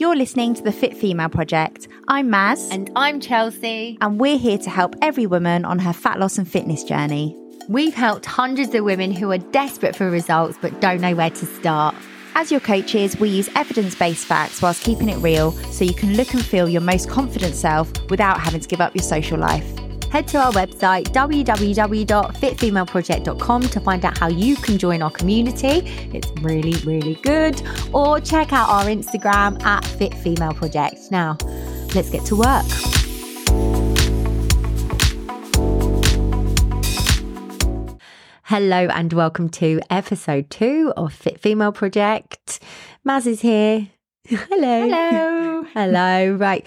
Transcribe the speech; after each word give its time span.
You're 0.00 0.16
listening 0.16 0.54
to 0.54 0.62
the 0.62 0.72
Fit 0.72 0.96
Female 0.96 1.28
Project. 1.28 1.86
I'm 2.08 2.30
Maz. 2.30 2.72
And 2.72 2.90
I'm 2.96 3.20
Chelsea. 3.20 3.98
And 4.00 4.18
we're 4.18 4.38
here 4.38 4.56
to 4.56 4.70
help 4.70 4.96
every 5.02 5.26
woman 5.26 5.66
on 5.66 5.78
her 5.78 5.92
fat 5.92 6.18
loss 6.18 6.38
and 6.38 6.50
fitness 6.50 6.82
journey. 6.84 7.36
We've 7.68 7.92
helped 7.92 8.24
hundreds 8.24 8.74
of 8.74 8.82
women 8.82 9.12
who 9.12 9.30
are 9.30 9.36
desperate 9.36 9.94
for 9.94 10.08
results 10.08 10.56
but 10.62 10.80
don't 10.80 11.02
know 11.02 11.14
where 11.14 11.28
to 11.28 11.44
start. 11.44 11.94
As 12.34 12.50
your 12.50 12.60
coaches, 12.60 13.20
we 13.20 13.28
use 13.28 13.50
evidence 13.54 13.94
based 13.94 14.24
facts 14.24 14.62
whilst 14.62 14.82
keeping 14.82 15.10
it 15.10 15.18
real 15.18 15.52
so 15.70 15.84
you 15.84 15.92
can 15.92 16.16
look 16.16 16.32
and 16.32 16.42
feel 16.42 16.66
your 16.66 16.80
most 16.80 17.10
confident 17.10 17.54
self 17.54 17.92
without 18.08 18.40
having 18.40 18.60
to 18.62 18.68
give 18.68 18.80
up 18.80 18.94
your 18.94 19.02
social 19.02 19.36
life. 19.36 19.79
Head 20.10 20.26
to 20.28 20.38
our 20.38 20.50
website, 20.50 21.04
www.fitfemaleproject.com, 21.12 23.62
to 23.62 23.80
find 23.80 24.04
out 24.04 24.18
how 24.18 24.26
you 24.26 24.56
can 24.56 24.76
join 24.76 25.02
our 25.02 25.10
community. 25.12 25.88
It's 26.12 26.28
really, 26.42 26.74
really 26.84 27.14
good. 27.22 27.62
Or 27.92 28.18
check 28.18 28.52
out 28.52 28.68
our 28.68 28.86
Instagram 28.86 29.62
at 29.62 29.84
Fit 29.84 30.12
Female 30.14 30.52
Project. 30.52 31.12
Now, 31.12 31.36
let's 31.94 32.10
get 32.10 32.24
to 32.24 32.34
work. 32.34 32.66
Hello 38.42 38.88
and 38.88 39.12
welcome 39.12 39.48
to 39.50 39.80
episode 39.90 40.50
two 40.50 40.92
of 40.96 41.12
Fit 41.12 41.38
Female 41.38 41.70
Project. 41.70 42.58
Maz 43.06 43.28
is 43.28 43.42
here. 43.42 43.86
Hello. 44.26 44.88
Hello. 44.88 45.62
Hello. 45.72 46.34
Right. 46.34 46.66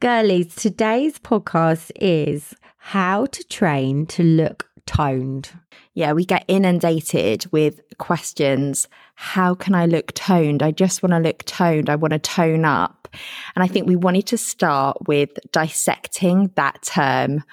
Girlies, 0.00 0.54
today's 0.54 1.18
podcast 1.18 1.90
is 1.96 2.54
how 2.84 3.26
to 3.26 3.44
train 3.44 4.04
to 4.04 4.24
look 4.24 4.68
toned. 4.86 5.50
Yeah, 5.94 6.12
we 6.14 6.24
get 6.24 6.44
inundated 6.48 7.46
with 7.52 7.80
questions. 7.98 8.88
How 9.14 9.54
can 9.54 9.76
I 9.76 9.86
look 9.86 10.10
toned? 10.14 10.64
I 10.64 10.72
just 10.72 11.00
want 11.00 11.12
to 11.12 11.20
look 11.20 11.44
toned. 11.44 11.88
I 11.88 11.94
want 11.94 12.12
to 12.12 12.18
tone 12.18 12.64
up. 12.64 13.06
And 13.54 13.62
I 13.62 13.68
think 13.68 13.86
we 13.86 13.94
wanted 13.94 14.26
to 14.26 14.36
start 14.36 15.06
with 15.06 15.30
dissecting 15.52 16.50
that 16.56 16.82
term, 16.82 17.44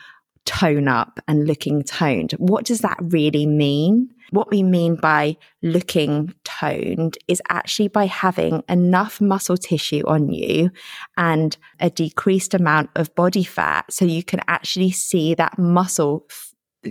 tone 0.46 0.88
up 0.88 1.20
and 1.28 1.48
looking 1.48 1.84
toned. 1.84 2.32
What 2.34 2.66
does 2.66 2.80
that 2.80 2.98
really 3.02 3.46
mean? 3.46 4.10
What 4.32 4.52
we 4.52 4.62
mean 4.62 4.96
by 4.96 5.38
looking 5.64 6.34
toned 6.44 7.18
is 7.28 7.42
actually 7.50 7.88
by 7.88 8.06
having 8.06 8.64
enough 8.70 9.20
muscle 9.20 9.58
tissue 9.58 10.04
on 10.06 10.30
you 10.30 10.70
and 11.18 11.58
a 11.80 11.90
decreased 11.90 12.54
amount 12.54 12.92
of 12.96 13.14
body 13.16 13.44
fat 13.44 13.92
so 13.92 14.06
you 14.06 14.24
can 14.24 14.42
actually 14.48 14.92
see 14.92 15.34
that 15.36 15.58
muscle 15.58 16.28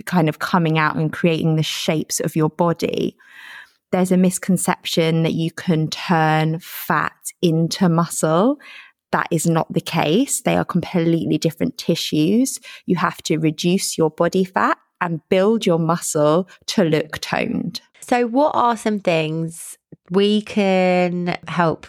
kind 0.05 0.29
of 0.29 0.39
coming 0.39 0.77
out 0.77 0.95
and 0.95 1.13
creating 1.13 1.55
the 1.55 1.63
shapes 1.63 2.19
of 2.19 2.35
your 2.35 2.49
body. 2.49 3.15
There's 3.91 4.11
a 4.11 4.17
misconception 4.17 5.23
that 5.23 5.33
you 5.33 5.51
can 5.51 5.89
turn 5.89 6.59
fat 6.59 7.13
into 7.41 7.89
muscle. 7.89 8.59
That 9.11 9.27
is 9.31 9.47
not 9.47 9.71
the 9.73 9.81
case. 9.81 10.41
They 10.41 10.55
are 10.55 10.65
completely 10.65 11.37
different 11.37 11.77
tissues. 11.77 12.59
You 12.85 12.97
have 12.97 13.21
to 13.23 13.37
reduce 13.37 13.97
your 13.97 14.11
body 14.11 14.43
fat 14.43 14.77
and 15.01 15.21
build 15.29 15.65
your 15.65 15.79
muscle 15.79 16.47
to 16.67 16.83
look 16.83 17.19
toned. 17.19 17.81
So, 17.99 18.27
what 18.27 18.51
are 18.55 18.77
some 18.77 18.99
things 18.99 19.77
we 20.11 20.41
can 20.41 21.37
help 21.47 21.87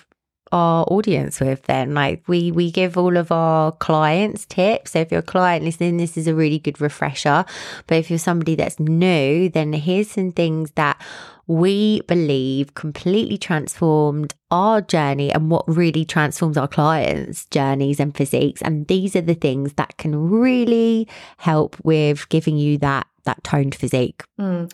our 0.53 0.85
audience 0.89 1.41
with 1.41 1.63
then. 1.65 1.95
Like 1.95 2.23
we 2.27 2.51
we 2.53 2.71
give 2.71 2.97
all 2.97 3.17
of 3.17 3.31
our 3.31 3.73
clients 3.73 4.45
tips. 4.47 4.93
So 4.93 5.01
if 5.01 5.11
you're 5.11 5.21
a 5.21 5.23
client 5.23 5.65
listening 5.65 5.97
this 5.97 6.17
is 6.17 6.27
a 6.27 6.35
really 6.35 6.59
good 6.59 6.81
refresher. 6.81 7.45
But 7.87 7.99
if 7.99 8.11
you're 8.11 8.19
somebody 8.19 8.55
that's 8.55 8.81
new 8.81 9.49
then 9.49 9.73
here's 9.73 10.11
some 10.11 10.33
things 10.33 10.73
that 10.73 11.01
we 11.51 12.01
believe 12.03 12.75
completely 12.75 13.37
transformed 13.37 14.35
our 14.53 14.81
journey 14.81 15.33
and 15.33 15.51
what 15.51 15.67
really 15.67 16.05
transforms 16.05 16.57
our 16.57 16.69
clients' 16.69 17.47
journeys 17.47 17.99
and 17.99 18.17
physiques. 18.17 18.63
And 18.63 18.87
these 18.87 19.17
are 19.17 19.21
the 19.21 19.35
things 19.35 19.73
that 19.73 19.97
can 19.97 20.31
really 20.31 21.09
help 21.39 21.77
with 21.83 22.29
giving 22.29 22.57
you 22.57 22.79
that 22.79 23.09
that 23.25 23.43
toned 23.45 23.75
physique? 23.75 24.23
Mm. 24.41 24.73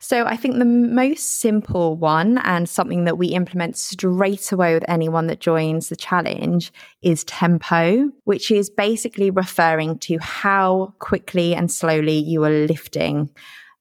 So 0.00 0.24
I 0.24 0.36
think 0.36 0.58
the 0.58 0.64
most 0.64 1.40
simple 1.40 1.96
one 1.96 2.38
and 2.38 2.68
something 2.68 3.04
that 3.04 3.18
we 3.18 3.28
implement 3.28 3.76
straight 3.76 4.52
away 4.52 4.74
with 4.74 4.84
anyone 4.88 5.26
that 5.28 5.40
joins 5.40 5.88
the 5.88 5.96
challenge 5.96 6.72
is 7.02 7.24
tempo, 7.24 8.10
which 8.24 8.50
is 8.50 8.70
basically 8.70 9.30
referring 9.30 9.98
to 10.00 10.18
how 10.18 10.94
quickly 10.98 11.54
and 11.54 11.70
slowly 11.70 12.18
you 12.18 12.44
are 12.44 12.66
lifting 12.66 13.30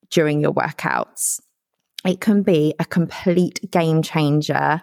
during 0.09 0.41
your 0.41 0.53
workouts. 0.53 1.39
It 2.05 2.21
can 2.21 2.43
be 2.43 2.73
a 2.79 2.85
complete 2.85 3.59
game 3.71 4.01
changer. 4.01 4.81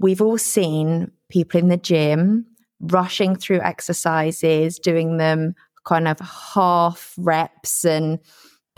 We've 0.00 0.20
all 0.20 0.38
seen 0.38 1.10
people 1.28 1.60
in 1.60 1.68
the 1.68 1.76
gym 1.76 2.46
rushing 2.80 3.36
through 3.36 3.60
exercises, 3.60 4.78
doing 4.78 5.16
them 5.16 5.54
kind 5.84 6.08
of 6.08 6.18
half 6.20 7.14
reps 7.16 7.84
and 7.84 8.18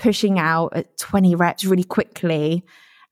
pushing 0.00 0.38
out 0.38 0.74
at 0.74 0.96
20 0.98 1.34
reps 1.34 1.64
really 1.64 1.84
quickly 1.84 2.64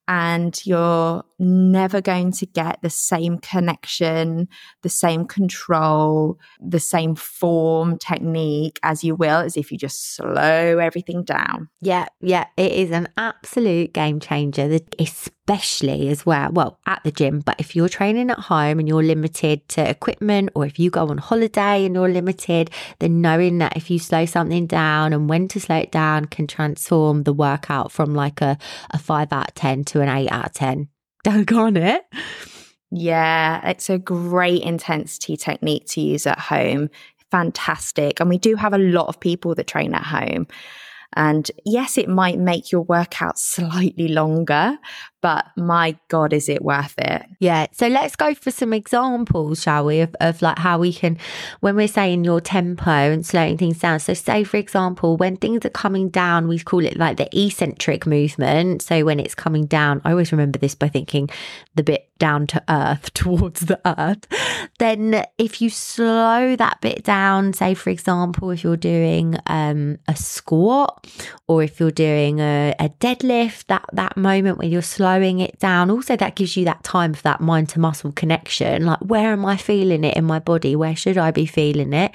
and 0.09 0.65
you're 0.65 1.23
never 1.39 2.01
going 2.01 2.33
to 2.33 2.47
get 2.47 2.81
the 2.83 2.91
same 2.91 3.39
connection, 3.39 4.49
the 4.83 4.89
same 4.89 5.25
control, 5.25 6.39
the 6.61 6.81
same 6.81 7.15
form 7.15 7.99
technique 7.99 8.79
as 8.83 9.05
you 9.05 9.15
will 9.15 9.39
as 9.39 9.57
if 9.57 9.71
you 9.71 9.79
just 9.79 10.17
slow 10.17 10.79
everything 10.79 11.25
down. 11.25 11.69
Yeah, 11.81 12.07
yeah, 12.21 12.47
it 12.57 12.73
is 12.73 12.91
an 12.91 13.09
absolute 13.17 13.93
game 13.93 14.21
changer, 14.21 14.79
especially 14.99 16.09
as 16.09 16.27
well. 16.27 16.51
Well, 16.53 16.79
at 16.87 17.03
the 17.05 17.13
gym, 17.13 17.41
but 17.41 17.57
if 17.59 17.77
you're 17.77 17.89
training 17.89 18.31
at 18.31 18.39
home 18.39 18.79
and 18.79 18.89
you're 18.89 19.03
limited 19.03 19.69
to 19.71 19.89
equipment, 19.89 20.51
or 20.55 20.67
if 20.67 20.79
you 20.79 20.91
go 20.91 21.09
on 21.09 21.19
holiday 21.19 21.85
and 21.85 21.95
you're 21.95 22.09
limited, 22.09 22.71
then 22.99 23.21
knowing 23.21 23.59
that 23.59 23.77
if 23.77 23.91
you 23.91 23.99
slow 23.99 24.27
something 24.27 24.67
down 24.67 25.13
and 25.13 25.29
when 25.29 25.49
to 25.49 25.61
slow 25.61 25.77
it 25.77 25.93
down 25.93 26.25
can 26.27 26.47
transform 26.47 27.23
the 27.23 27.33
workout 27.33 27.93
from 27.93 28.15
like 28.15 28.41
a, 28.41 28.59
a 28.91 28.99
five 28.99 29.33
out 29.33 29.49
of 29.49 29.55
10 29.55 29.85
to 29.85 30.01
an 30.01 30.09
eight 30.09 30.31
out 30.31 30.47
of 30.47 30.53
10 30.53 30.89
doggone 31.25 31.77
it. 31.77 32.05
Yeah, 32.91 33.69
it's 33.69 33.91
a 33.91 33.99
great 33.99 34.63
intensity 34.63 35.37
technique 35.37 35.87
to 35.89 36.01
use 36.01 36.27
at 36.27 36.39
home. 36.39 36.89
Fantastic. 37.31 38.21
And 38.21 38.31
we 38.31 38.39
do 38.39 38.57
have 38.57 38.73
a 38.73 38.79
lot 38.79 39.09
of 39.09 39.21
people 39.21 39.55
that 39.55 39.67
train 39.67 39.95
at 39.95 40.05
home. 40.05 40.47
And 41.15 41.51
yes, 41.65 41.97
it 41.97 42.09
might 42.09 42.39
make 42.39 42.71
your 42.71 42.83
workout 42.83 43.39
slightly 43.39 44.09
longer, 44.09 44.79
but 45.21 45.47
my 45.57 45.99
God, 46.09 46.33
is 46.33 46.49
it 46.49 46.63
worth 46.63 46.95
it? 46.99 47.25
Yeah. 47.41 47.67
So 47.73 47.89
let's 47.89 48.15
go 48.15 48.35
for 48.35 48.51
some 48.51 48.73
examples, 48.73 49.63
shall 49.63 49.87
we, 49.87 50.01
of, 50.01 50.15
of 50.21 50.43
like 50.43 50.59
how 50.59 50.79
we 50.79 50.93
can, 50.93 51.19
when 51.61 51.77
we're 51.77 51.89
saying 51.89 52.25
your 52.25 52.41
tempo 52.41 52.91
and 52.91 53.27
slowing 53.27 53.57
things 53.57 53.79
down. 53.79 54.01
So, 54.01 54.15
say, 54.15 54.45
for 54.45 54.59
example, 54.59 55.17
when 55.17 55.37
things 55.37 55.65
are 55.65 55.71
coming 55.71 56.09
down, 56.09 56.47
we 56.47 56.59
call 56.59 56.85
it 56.85 56.97
like 56.97 57.17
the 57.17 57.29
eccentric 57.37 58.07
movement. 58.07 58.83
So, 58.83 59.05
when 59.05 59.19
it's 59.19 59.35
coming 59.35 59.67
down, 59.67 60.03
I 60.05 60.11
always 60.11 60.31
remember 60.31 60.59
this 60.59 60.75
by 60.75 60.89
thinking 60.89 61.31
the 61.75 61.83
bit 61.83 62.08
down 62.19 62.47
to 62.49 62.63
earth 62.69 63.13
towards 63.15 63.61
the 63.61 63.81
earth. 63.85 64.27
Then, 64.79 65.25
if 65.39 65.61
you 65.61 65.71
slow 65.71 66.57
that 66.57 66.81
bit 66.81 67.05
down, 67.05 67.53
say, 67.53 67.75
for 67.75 67.91
example, 67.91 68.51
if 68.51 68.63
you're 68.63 68.77
doing 68.77 69.37
um, 69.47 69.99
a 70.07 70.17
squat 70.17 71.07
or 71.47 71.63
if 71.63 71.81
you're 71.81 71.91
doing 71.91 72.41
a, 72.41 72.75
a 72.79 72.89
deadlift, 73.01 73.67
that, 73.67 73.85
that 73.93 74.17
moment 74.17 74.59
where 74.59 74.69
you're 74.69 74.83
slowing 74.83 75.41
it 75.41 75.59
down. 75.59 75.91
Also, 75.91 76.17
that 76.17 76.37
gives 76.37 76.57
you 76.57 76.65
that 76.65 76.83
time 76.85 77.15
for 77.15 77.23
that 77.23 77.41
mind 77.41 77.69
to 77.71 77.81
muscle 77.81 78.13
connection. 78.13 78.87
Like, 78.87 79.01
where 79.01 79.33
am 79.33 79.45
I 79.45 79.57
feeling 79.57 80.05
it 80.05 80.17
in 80.17 80.25
my 80.25 80.39
body? 80.39 80.77
Where 80.77 80.97
should 80.97 81.19
I 81.19 81.31
be 81.31 81.47
feeling 81.47 81.93
it? 81.93 82.13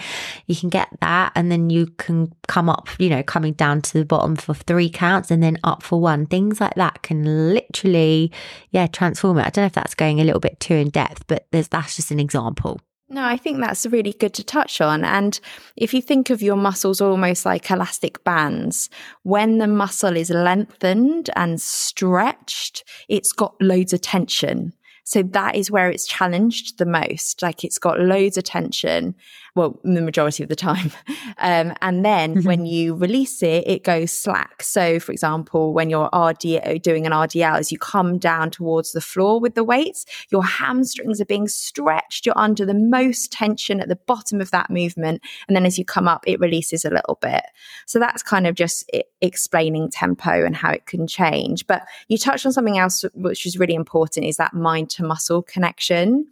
You 0.47 0.55
can 0.55 0.69
get 0.69 0.89
that, 1.01 1.31
and 1.35 1.51
then 1.51 1.69
you 1.69 1.87
can 1.87 2.33
come 2.47 2.69
up, 2.69 2.89
you 2.99 3.09
know, 3.09 3.23
coming 3.23 3.53
down 3.53 3.81
to 3.81 3.93
the 3.93 4.05
bottom 4.05 4.35
for 4.35 4.53
three 4.53 4.89
counts 4.89 5.31
and 5.31 5.41
then 5.41 5.57
up 5.63 5.83
for 5.83 5.99
one. 5.99 6.25
Things 6.25 6.61
like 6.61 6.75
that 6.75 7.01
can 7.01 7.53
literally, 7.53 8.31
yeah, 8.71 8.87
transform 8.87 9.37
it. 9.39 9.45
I 9.45 9.49
don't 9.49 9.63
know 9.63 9.67
if 9.67 9.73
that's 9.73 9.92
going 9.95 10.19
a 10.19 10.23
little 10.23 10.39
bit 10.39 10.59
too 10.59 10.75
in 10.75 10.89
depth, 10.89 11.25
but 11.27 11.47
that's 11.51 11.95
just 11.95 12.11
an 12.11 12.19
example. 12.19 12.79
No, 13.09 13.23
I 13.23 13.37
think 13.37 13.59
that's 13.59 13.85
really 13.85 14.13
good 14.13 14.33
to 14.35 14.43
touch 14.43 14.81
on. 14.81 15.03
And 15.03 15.39
if 15.75 15.93
you 15.93 16.01
think 16.01 16.31
of 16.31 16.41
your 16.41 16.55
muscles 16.55 16.99
almost 16.99 17.45
like 17.45 17.69
elastic 17.69 18.23
bands, 18.23 18.89
when 19.21 19.59
the 19.59 19.67
muscle 19.67 20.17
is 20.17 20.31
lengthened 20.31 21.29
and 21.35 21.61
stretched, 21.61 22.83
it's 23.07 23.31
got 23.31 23.53
loads 23.61 23.93
of 23.93 24.01
tension. 24.01 24.73
So 25.03 25.21
that 25.21 25.55
is 25.55 25.69
where 25.69 25.89
it's 25.89 26.07
challenged 26.07 26.79
the 26.79 26.85
most. 26.85 27.41
Like 27.41 27.63
it's 27.63 27.77
got 27.77 27.99
loads 27.99 28.37
of 28.37 28.45
tension 28.45 29.15
well, 29.55 29.79
the 29.83 30.01
majority 30.01 30.43
of 30.43 30.49
the 30.49 30.55
time. 30.55 30.91
Um, 31.39 31.73
and 31.81 32.05
then 32.05 32.35
mm-hmm. 32.35 32.47
when 32.47 32.65
you 32.65 32.95
release 32.95 33.41
it, 33.41 33.67
it 33.67 33.83
goes 33.83 34.11
slack. 34.11 34.61
So, 34.61 34.99
for 34.99 35.11
example, 35.11 35.73
when 35.73 35.89
you're 35.89 36.09
RDO 36.11 36.81
doing 36.81 37.05
an 37.05 37.11
RDL, 37.11 37.57
as 37.57 37.71
you 37.71 37.79
come 37.79 38.17
down 38.17 38.51
towards 38.51 38.91
the 38.91 39.01
floor 39.01 39.39
with 39.39 39.55
the 39.55 39.63
weights, 39.63 40.05
your 40.29 40.43
hamstrings 40.43 41.19
are 41.19 41.25
being 41.25 41.47
stretched. 41.47 42.25
You're 42.25 42.37
under 42.37 42.65
the 42.65 42.75
most 42.75 43.31
tension 43.31 43.81
at 43.81 43.89
the 43.89 43.95
bottom 43.95 44.39
of 44.39 44.51
that 44.51 44.69
movement. 44.69 45.21
And 45.47 45.55
then 45.55 45.65
as 45.65 45.77
you 45.77 45.83
come 45.83 46.07
up, 46.07 46.23
it 46.27 46.39
releases 46.39 46.85
a 46.85 46.91
little 46.91 47.17
bit. 47.19 47.43
So 47.87 47.99
that's 47.99 48.23
kind 48.23 48.47
of 48.47 48.55
just 48.55 48.89
explaining 49.19 49.89
tempo 49.89 50.45
and 50.45 50.55
how 50.55 50.71
it 50.71 50.85
can 50.85 51.07
change. 51.07 51.65
But 51.67 51.83
you 52.07 52.17
touched 52.17 52.45
on 52.45 52.53
something 52.53 52.77
else, 52.77 53.03
which 53.15 53.45
is 53.45 53.57
really 53.57 53.75
important, 53.75 54.27
is 54.27 54.37
that 54.37 54.53
mind 54.53 54.91
to 54.91 55.03
muscle 55.03 55.41
connection 55.41 56.27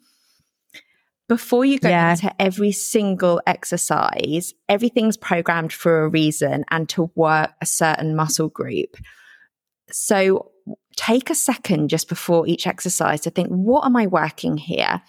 before 1.31 1.63
you 1.63 1.79
go 1.79 1.87
yeah. 1.87 2.11
into 2.11 2.41
every 2.41 2.73
single 2.73 3.41
exercise, 3.47 4.53
everything's 4.67 5.15
programmed 5.15 5.71
for 5.71 6.03
a 6.03 6.09
reason 6.09 6.65
and 6.71 6.89
to 6.89 7.09
work 7.15 7.51
a 7.61 7.65
certain 7.65 8.17
muscle 8.17 8.49
group. 8.49 8.97
So 9.89 10.51
take 10.97 11.29
a 11.29 11.35
second 11.35 11.87
just 11.87 12.09
before 12.09 12.45
each 12.47 12.67
exercise 12.67 13.21
to 13.21 13.29
think, 13.29 13.47
what 13.47 13.85
am 13.85 13.95
I 13.95 14.07
working 14.07 14.57
here? 14.57 15.01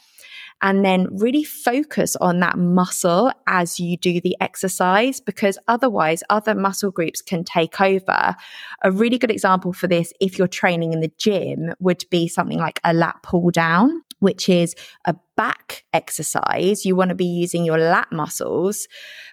and 0.65 0.85
then 0.85 1.09
really 1.17 1.43
focus 1.43 2.15
on 2.21 2.39
that 2.39 2.57
muscle 2.57 3.33
as 3.49 3.81
you 3.81 3.97
do 3.97 4.21
the 4.21 4.37
exercise 4.41 5.19
because 5.19 5.59
otherwise 5.67 6.23
other 6.31 6.55
muscle 6.55 6.93
groups 6.93 7.21
can 7.21 7.43
take 7.43 7.81
over. 7.81 8.37
A 8.85 8.93
really 8.93 9.19
good 9.19 9.33
example 9.33 9.73
for 9.73 9.89
this, 9.89 10.13
if 10.21 10.39
you're 10.39 10.47
training 10.47 10.93
in 10.93 11.01
the 11.01 11.11
gym, 11.19 11.73
would 11.81 12.05
be 12.11 12.29
something 12.29 12.61
like 12.61 12.79
a 12.85 12.95
lat 12.95 13.17
pull 13.25 13.51
down 13.51 14.03
which 14.23 14.49
is 14.49 14.77
a 15.05 15.17
back 15.37 15.85
exercise. 15.93 16.87
You 16.87 16.95
want 16.95 17.09
to 17.09 17.17
be 17.17 17.25
using 17.25 17.65
your 17.65 17.79
lat 17.79 18.07
muscles. 18.13 18.87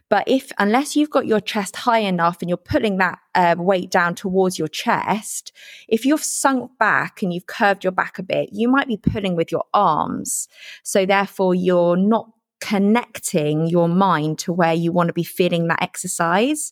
But 0.10 0.28
if, 0.28 0.52
unless 0.58 0.96
you've 0.96 1.12
got 1.12 1.28
your 1.28 1.40
chest 1.40 1.76
high 1.76 2.00
enough 2.00 2.38
and 2.42 2.50
you're 2.50 2.58
putting 2.58 2.98
that 2.98 3.20
uh, 3.36 3.56
weight 3.60 3.92
down 3.92 4.16
towards 4.16 4.58
your 4.58 4.68
chest, 4.68 5.52
if 5.88 6.06
you've 6.06 6.24
sunk 6.24 6.72
back 6.80 7.22
and 7.22 7.32
you've 7.32 7.46
curved 7.46 7.84
your 7.84 7.92
back 7.92 8.18
a 8.18 8.24
bit, 8.24 8.50
you 8.52 8.68
might 8.68 8.88
be 8.88 8.98
pulling 8.98 9.36
with 9.36 9.52
your 9.52 9.66
arms. 9.76 10.48
So 10.82 11.06
therefore, 11.06 11.54
you're 11.54 11.96
not 11.96 12.32
connecting 12.60 13.68
your 13.68 13.88
mind 13.88 14.40
to 14.40 14.54
where 14.54 14.74
you 14.74 14.92
want 14.92 15.08
to 15.08 15.14
be 15.14 15.24
feeling 15.24 15.68
that 15.68 15.82
exercise. 15.82 16.72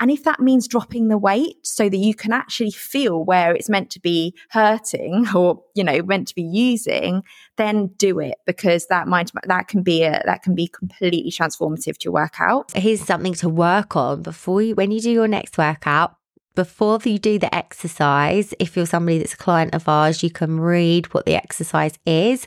And 0.00 0.10
if 0.10 0.24
that 0.24 0.40
means 0.40 0.66
dropping 0.66 1.08
the 1.08 1.18
weight 1.18 1.64
so 1.64 1.88
that 1.88 1.96
you 1.96 2.14
can 2.14 2.32
actually 2.32 2.72
feel 2.72 3.24
where 3.24 3.54
it's 3.54 3.68
meant 3.68 3.90
to 3.90 4.00
be 4.00 4.34
hurting 4.50 5.26
or, 5.34 5.62
you 5.74 5.84
know, 5.84 6.02
meant 6.02 6.28
to 6.28 6.34
be 6.34 6.42
using, 6.42 7.22
then 7.56 7.88
do 7.98 8.18
it 8.18 8.34
because 8.46 8.86
that 8.88 9.06
might, 9.06 9.30
that 9.44 9.68
can 9.68 9.82
be 9.82 10.02
a, 10.02 10.22
that 10.24 10.42
can 10.42 10.54
be 10.54 10.66
completely 10.66 11.30
transformative 11.30 11.98
to 11.98 12.04
your 12.04 12.14
workout. 12.14 12.72
Here's 12.74 13.02
something 13.02 13.34
to 13.34 13.48
work 13.48 13.96
on 13.96 14.22
before 14.22 14.62
you, 14.62 14.74
when 14.74 14.90
you 14.90 15.00
do 15.00 15.10
your 15.10 15.28
next 15.28 15.56
workout 15.58 16.16
before 16.54 16.98
you 17.04 17.18
do 17.18 17.38
the 17.38 17.54
exercise, 17.54 18.52
if 18.58 18.76
you're 18.76 18.84
somebody 18.84 19.18
that's 19.18 19.32
a 19.32 19.38
client 19.38 19.74
of 19.74 19.88
ours, 19.88 20.22
you 20.22 20.30
can 20.30 20.60
read 20.60 21.06
what 21.14 21.24
the 21.24 21.34
exercise 21.34 21.98
is 22.04 22.46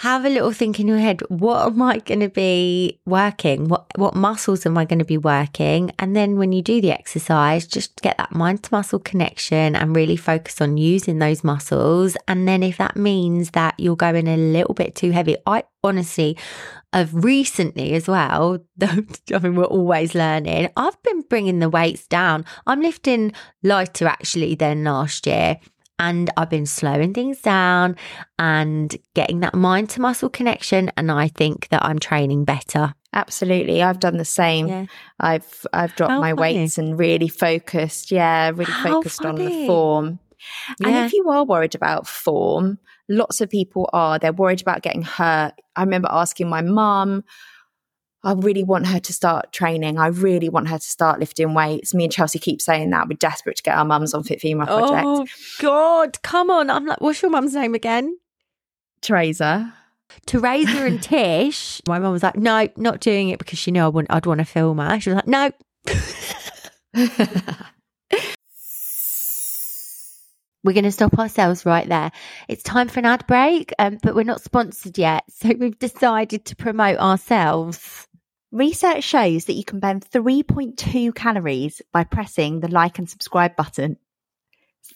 have 0.00 0.26
a 0.26 0.28
little 0.28 0.52
think 0.52 0.78
in 0.78 0.86
your 0.86 0.98
head 0.98 1.22
what 1.28 1.66
am 1.66 1.80
i 1.80 1.96
going 2.00 2.20
to 2.20 2.28
be 2.28 3.00
working? 3.06 3.68
What 3.68 3.86
what 3.96 4.14
muscles 4.14 4.66
am 4.66 4.76
i 4.76 4.84
going 4.84 4.98
to 4.98 5.06
be 5.06 5.16
working? 5.16 5.90
And 5.98 6.14
then 6.14 6.36
when 6.36 6.52
you 6.52 6.60
do 6.60 6.82
the 6.82 6.90
exercise 6.90 7.66
just 7.66 8.02
get 8.02 8.18
that 8.18 8.34
mind 8.34 8.62
to 8.64 8.74
muscle 8.74 8.98
connection 8.98 9.74
and 9.74 9.96
really 9.96 10.16
focus 10.16 10.60
on 10.60 10.76
using 10.76 11.18
those 11.18 11.42
muscles. 11.42 12.14
And 12.28 12.46
then 12.46 12.62
if 12.62 12.76
that 12.76 12.96
means 12.96 13.52
that 13.52 13.74
you're 13.78 13.96
going 13.96 14.28
a 14.28 14.36
little 14.36 14.74
bit 14.74 14.94
too 14.94 15.12
heavy 15.12 15.36
i 15.46 15.62
honestly 15.82 16.36
of 16.92 17.24
recently 17.24 17.94
as 17.94 18.06
well 18.06 18.58
i 18.82 19.38
mean 19.40 19.54
we're 19.54 19.64
always 19.64 20.14
learning 20.14 20.68
i've 20.76 21.00
been 21.02 21.22
bringing 21.22 21.60
the 21.60 21.70
weights 21.70 22.06
down. 22.06 22.44
I'm 22.66 22.82
lifting 22.82 23.32
lighter 23.62 24.06
actually 24.06 24.56
than 24.56 24.84
last 24.84 25.26
year 25.26 25.58
and 25.98 26.30
I've 26.36 26.50
been 26.50 26.66
slowing 26.66 27.14
things 27.14 27.40
down 27.40 27.96
and 28.38 28.94
getting 29.14 29.40
that 29.40 29.54
mind 29.54 29.90
to 29.90 30.00
muscle 30.00 30.28
connection. 30.28 30.90
And 30.96 31.10
I 31.10 31.28
think 31.28 31.68
that 31.68 31.84
I'm 31.84 31.98
training 31.98 32.44
better. 32.44 32.94
Absolutely. 33.12 33.82
I've 33.82 34.00
done 34.00 34.18
the 34.18 34.24
same. 34.24 34.68
Yeah. 34.68 34.86
I've 35.18 35.66
I've 35.72 35.94
dropped 35.96 36.12
How 36.12 36.20
my 36.20 36.32
funny. 36.32 36.40
weights 36.40 36.76
and 36.76 36.98
really 36.98 37.28
focused. 37.28 38.10
Yeah, 38.10 38.50
really 38.50 38.64
How 38.70 38.92
focused 38.94 39.22
funny. 39.22 39.44
on 39.44 39.50
the 39.50 39.66
form. 39.66 40.18
Yeah. 40.80 40.88
And 40.88 41.06
if 41.06 41.12
you 41.14 41.28
are 41.30 41.44
worried 41.44 41.74
about 41.74 42.06
form, 42.06 42.78
lots 43.08 43.40
of 43.40 43.48
people 43.48 43.88
are. 43.92 44.18
They're 44.18 44.32
worried 44.32 44.60
about 44.60 44.82
getting 44.82 45.02
hurt. 45.02 45.54
I 45.76 45.82
remember 45.82 46.08
asking 46.10 46.48
my 46.48 46.60
mum, 46.60 47.24
I 48.22 48.32
really 48.32 48.64
want 48.64 48.88
her 48.88 48.98
to 48.98 49.12
start 49.12 49.52
training. 49.52 49.98
I 49.98 50.08
really 50.08 50.48
want 50.48 50.68
her 50.68 50.78
to 50.78 50.84
start 50.84 51.20
lifting 51.20 51.54
weights. 51.54 51.94
Me 51.94 52.04
and 52.04 52.12
Chelsea 52.12 52.38
keep 52.38 52.60
saying 52.60 52.90
that. 52.90 53.08
We're 53.08 53.16
desperate 53.16 53.56
to 53.58 53.62
get 53.62 53.76
our 53.76 53.84
mums 53.84 54.14
on 54.14 54.24
Fit 54.24 54.40
Female 54.40 54.66
Project. 54.66 55.04
Oh, 55.04 55.26
God. 55.60 56.20
Come 56.22 56.50
on. 56.50 56.68
I'm 56.70 56.86
like, 56.86 57.00
what's 57.00 57.22
your 57.22 57.30
mum's 57.30 57.54
name 57.54 57.74
again? 57.74 58.18
Teresa. 59.00 59.72
Teresa 60.26 60.86
and 60.86 61.02
Tish. 61.02 61.80
My 61.86 61.98
mum 61.98 62.12
was 62.12 62.22
like, 62.22 62.36
no, 62.36 62.68
not 62.76 63.00
doing 63.00 63.28
it 63.28 63.38
because 63.38 63.58
she 63.58 63.70
knew 63.70 63.82
I 63.82 63.88
wouldn't, 63.88 64.12
I'd 64.12 64.26
want 64.26 64.38
to 64.38 64.44
film 64.44 64.78
her. 64.78 64.98
She 64.98 65.10
was 65.10 65.22
like, 65.24 65.28
no. 65.28 65.50
we're 70.66 70.72
going 70.72 70.84
to 70.84 70.92
stop 70.92 71.18
ourselves 71.18 71.64
right 71.64 71.88
there. 71.88 72.10
It's 72.48 72.62
time 72.62 72.88
for 72.88 72.98
an 72.98 73.06
ad 73.06 73.26
break, 73.26 73.72
um, 73.78 73.98
but 74.02 74.14
we're 74.14 74.24
not 74.24 74.42
sponsored 74.42 74.98
yet. 74.98 75.24
So 75.36 75.50
we've 75.52 75.78
decided 75.78 76.46
to 76.46 76.56
promote 76.56 76.98
ourselves. 76.98 78.08
Research 78.50 79.04
shows 79.04 79.44
that 79.44 79.52
you 79.52 79.64
can 79.64 79.80
burn 79.80 80.00
3.2 80.00 81.14
calories 81.14 81.82
by 81.92 82.04
pressing 82.04 82.60
the 82.60 82.68
like 82.68 82.98
and 82.98 83.08
subscribe 83.08 83.54
button. 83.54 83.98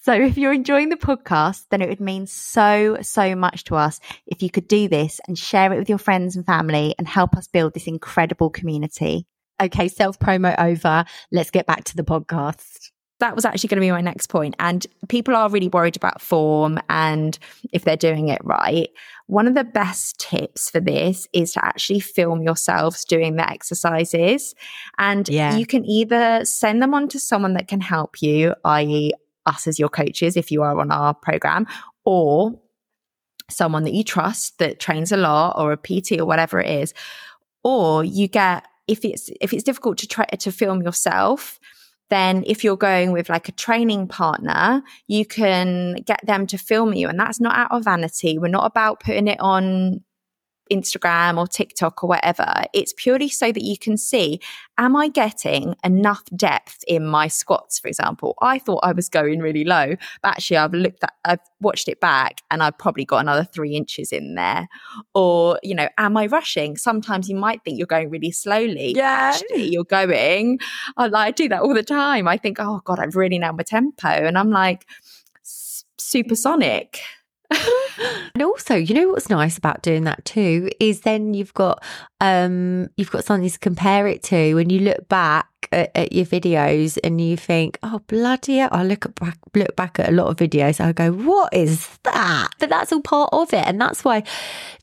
So 0.00 0.12
if 0.12 0.38
you're 0.38 0.52
enjoying 0.52 0.88
the 0.88 0.96
podcast, 0.96 1.66
then 1.70 1.82
it 1.82 1.88
would 1.88 2.00
mean 2.00 2.26
so, 2.26 2.98
so 3.02 3.36
much 3.36 3.64
to 3.64 3.76
us 3.76 4.00
if 4.26 4.42
you 4.42 4.50
could 4.50 4.66
do 4.66 4.88
this 4.88 5.20
and 5.28 5.38
share 5.38 5.72
it 5.72 5.78
with 5.78 5.88
your 5.88 5.98
friends 5.98 6.36
and 6.36 6.46
family 6.46 6.94
and 6.98 7.06
help 7.06 7.36
us 7.36 7.48
build 7.48 7.74
this 7.74 7.86
incredible 7.86 8.50
community. 8.50 9.26
Okay, 9.62 9.88
self 9.88 10.18
promo 10.18 10.58
over. 10.58 11.04
Let's 11.30 11.50
get 11.50 11.66
back 11.66 11.84
to 11.84 11.96
the 11.96 12.04
podcast 12.04 12.89
that 13.20 13.36
was 13.36 13.44
actually 13.44 13.68
going 13.68 13.76
to 13.76 13.86
be 13.86 13.90
my 13.90 14.00
next 14.00 14.26
point. 14.26 14.56
And 14.58 14.86
people 15.08 15.36
are 15.36 15.48
really 15.48 15.68
worried 15.68 15.96
about 15.96 16.20
form 16.20 16.78
and 16.88 17.38
if 17.72 17.84
they're 17.84 17.96
doing 17.96 18.28
it 18.28 18.40
right. 18.42 18.88
One 19.26 19.46
of 19.46 19.54
the 19.54 19.64
best 19.64 20.18
tips 20.18 20.70
for 20.70 20.80
this 20.80 21.28
is 21.32 21.52
to 21.52 21.64
actually 21.64 22.00
film 22.00 22.42
yourselves 22.42 23.04
doing 23.04 23.36
the 23.36 23.48
exercises. 23.48 24.54
And 24.98 25.28
yeah. 25.28 25.56
you 25.56 25.66
can 25.66 25.84
either 25.84 26.44
send 26.44 26.82
them 26.82 26.94
on 26.94 27.08
to 27.08 27.20
someone 27.20 27.54
that 27.54 27.68
can 27.68 27.80
help 27.80 28.20
you, 28.20 28.54
i.e., 28.64 29.12
us 29.46 29.66
as 29.66 29.78
your 29.78 29.88
coaches, 29.88 30.36
if 30.36 30.50
you 30.50 30.62
are 30.62 30.78
on 30.80 30.90
our 30.90 31.14
program, 31.14 31.66
or 32.04 32.58
someone 33.48 33.84
that 33.84 33.94
you 33.94 34.04
trust 34.04 34.58
that 34.58 34.80
trains 34.80 35.12
a 35.12 35.16
lot 35.16 35.58
or 35.58 35.72
a 35.72 35.76
PT 35.76 36.18
or 36.18 36.26
whatever 36.26 36.60
it 36.60 36.68
is. 36.68 36.94
Or 37.62 38.04
you 38.04 38.28
get, 38.28 38.64
if 38.88 39.04
it's 39.04 39.30
if 39.40 39.52
it's 39.52 39.62
difficult 39.62 39.98
to 39.98 40.08
try 40.08 40.24
to 40.24 40.50
film 40.50 40.82
yourself, 40.82 41.60
then 42.10 42.44
if 42.46 42.62
you're 42.62 42.76
going 42.76 43.12
with 43.12 43.28
like 43.28 43.48
a 43.48 43.52
training 43.52 44.08
partner, 44.08 44.82
you 45.06 45.24
can 45.24 45.94
get 46.04 46.20
them 46.26 46.46
to 46.48 46.58
film 46.58 46.92
you. 46.92 47.08
And 47.08 47.18
that's 47.18 47.40
not 47.40 47.56
out 47.56 47.72
of 47.72 47.84
vanity. 47.84 48.38
We're 48.38 48.48
not 48.48 48.66
about 48.66 49.00
putting 49.00 49.28
it 49.28 49.40
on 49.40 50.02
Instagram 50.70 51.36
or 51.36 51.46
TikTok 51.46 52.02
or 52.02 52.08
whatever. 52.08 52.64
It's 52.72 52.94
purely 52.96 53.28
so 53.28 53.52
that 53.52 53.62
you 53.62 53.76
can 53.76 53.96
see, 53.96 54.40
am 54.78 54.96
I 54.96 55.08
getting 55.08 55.74
enough 55.84 56.22
depth 56.36 56.84
in 56.86 57.06
my 57.06 57.28
squats, 57.28 57.78
for 57.78 57.88
example? 57.88 58.36
I 58.40 58.58
thought 58.58 58.80
I 58.82 58.92
was 58.92 59.08
going 59.08 59.40
really 59.40 59.64
low, 59.64 59.96
but 60.22 60.28
actually 60.28 60.58
I've 60.58 60.72
looked 60.72 61.02
at, 61.04 61.12
I've 61.24 61.40
watched 61.60 61.88
it 61.88 62.00
back 62.00 62.42
and 62.50 62.62
I've 62.62 62.78
probably 62.78 63.04
got 63.04 63.18
another 63.18 63.44
three 63.44 63.74
inches 63.74 64.12
in 64.12 64.34
there. 64.36 64.68
Or, 65.14 65.58
you 65.62 65.74
know, 65.74 65.88
am 65.98 66.16
I 66.16 66.26
rushing? 66.26 66.76
Sometimes 66.76 67.28
you 67.28 67.36
might 67.36 67.62
think 67.64 67.78
you're 67.78 67.86
going 67.86 68.10
really 68.10 68.30
slowly. 68.30 68.94
Yeah. 68.94 69.32
Actually, 69.34 69.70
you're 69.70 69.84
going. 69.84 70.60
I, 70.96 71.10
I 71.12 71.30
do 71.30 71.48
that 71.48 71.62
all 71.62 71.74
the 71.74 71.82
time. 71.82 72.28
I 72.28 72.36
think, 72.36 72.58
oh 72.60 72.80
God, 72.84 72.98
I've 72.98 73.16
really 73.16 73.38
nailed 73.38 73.56
my 73.56 73.64
tempo. 73.64 74.08
And 74.08 74.38
I'm 74.38 74.50
like, 74.50 74.86
supersonic. 75.98 77.00
and 78.34 78.42
also, 78.42 78.74
you 78.74 78.94
know 78.94 79.08
what's 79.08 79.28
nice 79.28 79.58
about 79.58 79.82
doing 79.82 80.04
that 80.04 80.24
too 80.24 80.70
is 80.78 81.00
then 81.00 81.34
you've 81.34 81.54
got 81.54 81.82
um 82.20 82.88
you've 82.96 83.10
got 83.10 83.24
something 83.24 83.48
to 83.48 83.58
compare 83.58 84.06
it 84.06 84.22
to 84.22 84.54
when 84.54 84.70
you 84.70 84.80
look 84.80 85.08
back 85.08 85.48
at, 85.72 85.90
at 85.94 86.12
your 86.12 86.26
videos 86.26 86.98
and 87.02 87.20
you 87.20 87.36
think, 87.36 87.78
oh 87.82 88.00
bloody 88.06 88.58
hell. 88.58 88.68
I 88.72 88.84
look 88.84 89.06
at 89.06 89.14
back 89.16 89.38
look 89.54 89.74
back 89.76 89.98
at 89.98 90.08
a 90.08 90.12
lot 90.12 90.28
of 90.28 90.36
videos, 90.36 90.80
I 90.80 90.92
go, 90.92 91.12
what 91.12 91.52
is 91.52 91.98
that? 92.04 92.50
But 92.58 92.70
that's 92.70 92.92
all 92.92 93.00
part 93.00 93.30
of 93.32 93.52
it. 93.52 93.66
And 93.66 93.80
that's 93.80 94.04
why 94.04 94.22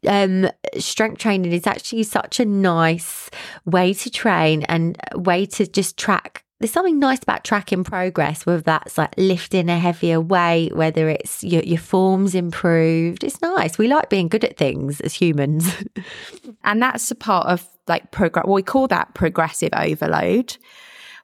um 0.07 0.49
strength 0.77 1.19
training 1.19 1.53
is 1.53 1.67
actually 1.67 2.03
such 2.03 2.39
a 2.39 2.45
nice 2.45 3.29
way 3.65 3.93
to 3.93 4.09
train 4.09 4.63
and 4.63 4.97
way 5.15 5.45
to 5.45 5.67
just 5.67 5.97
track 5.97 6.43
there's 6.59 6.71
something 6.71 6.97
nice 6.97 7.21
about 7.21 7.43
tracking 7.43 7.83
progress, 7.83 8.45
whether 8.45 8.61
that's 8.61 8.97
like 8.97 9.13
lifting 9.17 9.69
a 9.69 9.77
heavier 9.77 10.19
weight, 10.19 10.75
whether 10.75 11.07
it's 11.07 11.43
your, 11.43 11.61
your 11.61 11.77
form's 11.77 12.33
improved. 12.33 13.23
It's 13.23 13.41
nice. 13.41 13.77
We 13.77 13.87
like 13.87 14.09
being 14.09 14.27
good 14.27 14.43
at 14.43 14.57
things 14.57 14.99
as 15.01 15.13
humans. 15.13 15.71
and 16.63 16.81
that's 16.81 17.11
a 17.11 17.15
part 17.15 17.47
of 17.47 17.67
like 17.87 18.11
progress. 18.11 18.45
Well, 18.45 18.55
we 18.55 18.63
call 18.63 18.87
that 18.87 19.13
progressive 19.13 19.69
overload, 19.73 20.57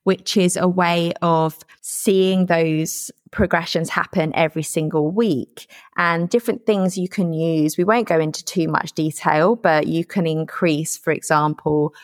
which 0.04 0.38
is 0.38 0.56
a 0.56 0.68
way 0.68 1.14
of 1.24 1.58
seeing 1.82 2.46
those 2.46 3.10
progressions 3.32 3.90
happen 3.90 4.32
every 4.36 4.62
single 4.62 5.10
week 5.10 5.68
and 5.98 6.30
different 6.30 6.68
things 6.68 6.96
you 6.96 7.10
can 7.10 7.34
use. 7.34 7.76
We 7.76 7.84
won't 7.84 8.08
go 8.08 8.20
into 8.20 8.46
too 8.46 8.68
much 8.68 8.94
detail, 8.94 9.56
but 9.56 9.88
you 9.88 10.06
can 10.06 10.28
increase, 10.28 10.96
for 10.96 11.12
example, 11.12 11.96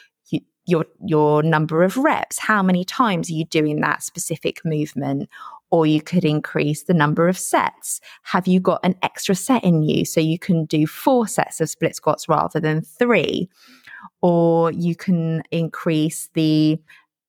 your 0.70 0.86
your 1.06 1.44
number 1.44 1.84
of 1.84 1.98
reps 1.98 2.40
how 2.40 2.62
many 2.62 2.84
times 2.84 3.30
are 3.30 3.34
you 3.34 3.46
doing 3.46 3.82
that 3.82 4.04
specific 4.04 4.64
movement 4.64 5.30
or 5.72 5.86
you 5.86 6.02
could 6.02 6.26
increase 6.26 6.84
the 6.84 6.94
number 6.94 7.28
of 7.28 7.38
sets. 7.38 8.02
Have 8.24 8.48
you 8.48 8.60
got 8.60 8.80
an 8.84 8.96
extra 9.04 9.36
set 9.36 9.64
in 9.64 9.84
you 9.84 10.06
so 10.06 10.20
you 10.20 10.40
can 10.40 10.66
do 10.66 10.88
four 10.88 11.28
sets 11.28 11.62
of 11.62 11.70
split 11.70 11.96
squats 11.96 12.28
rather 12.28 12.60
than 12.60 12.82
three? 12.82 13.50
Or 14.22 14.72
you 14.72 14.96
can 14.96 15.44
increase 15.52 16.30
the 16.34 16.80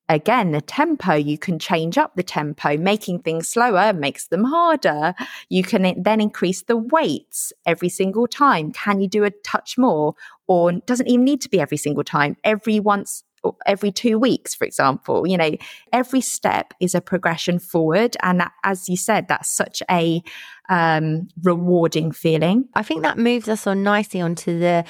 again, 0.09 0.51
the 0.51 0.61
tempo, 0.61 1.15
you 1.15 1.39
can 1.39 1.59
change 1.59 1.97
up 1.97 2.17
the 2.17 2.23
tempo. 2.23 2.77
Making 2.77 3.21
things 3.21 3.49
slower 3.49 3.93
makes 3.93 4.27
them 4.27 4.45
harder. 4.45 5.15
You 5.49 5.63
can 5.63 6.03
then 6.03 6.21
increase 6.21 6.63
the 6.63 6.77
weights 6.77 7.53
every 7.65 7.89
single 7.89 8.27
time. 8.27 8.73
Can 8.73 9.01
you 9.01 9.09
do 9.09 9.25
a 9.25 9.31
touch 9.31 9.79
more? 9.79 10.15
Or 10.49 10.73
doesn't 10.73 11.07
even 11.07 11.25
need 11.25 11.41
to 11.43 11.49
be 11.49 11.61
every 11.61 11.77
single 11.77 12.03
time. 12.03 12.37
Every 12.43 12.81
once 12.81 13.23
every 13.67 13.93
two 13.93 14.19
weeks, 14.19 14.55
for 14.55 14.65
example. 14.65 15.27
You 15.27 15.37
know, 15.37 15.57
every 15.93 16.21
step 16.21 16.75
is 16.81 16.95
a 16.95 17.01
progression 17.01 17.59
forward. 17.59 18.17
And 18.23 18.41
that, 18.41 18.53
as 18.65 18.89
you 18.89 18.97
said, 18.97 19.29
that's 19.29 19.51
such 19.51 19.83
a 19.91 20.23
um, 20.69 21.29
rewarding 21.43 22.13
feeling. 22.13 22.69
I 22.75 22.83
think 22.83 23.03
that 23.03 23.19
moves 23.19 23.49
us 23.49 23.67
on 23.67 23.83
nicely 23.83 24.21
onto 24.21 24.59
the 24.59 24.85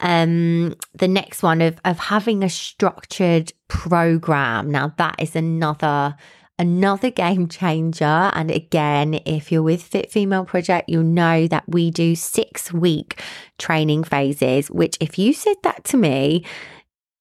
um, 0.00 0.74
the 0.94 1.08
next 1.08 1.42
one 1.42 1.60
of 1.60 1.78
of 1.84 1.98
having 1.98 2.42
a 2.42 2.48
structured 2.48 3.52
program. 3.68 4.70
Now 4.70 4.94
that 4.96 5.16
is 5.18 5.36
another 5.36 6.16
another 6.58 7.10
game 7.10 7.48
changer. 7.48 8.30
And 8.32 8.50
again, 8.50 9.20
if 9.26 9.52
you're 9.52 9.62
with 9.62 9.82
Fit 9.82 10.10
Female 10.10 10.44
Project, 10.44 10.88
you'll 10.88 11.02
know 11.02 11.46
that 11.48 11.64
we 11.68 11.90
do 11.90 12.14
six 12.16 12.72
week 12.72 13.22
training 13.58 14.04
phases, 14.04 14.70
which 14.70 14.96
if 15.00 15.18
you 15.18 15.32
said 15.32 15.56
that 15.62 15.84
to 15.84 15.96
me, 15.96 16.44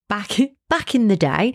back 0.07 0.39
back 0.69 0.95
in 0.95 1.07
the 1.07 1.15
day 1.15 1.53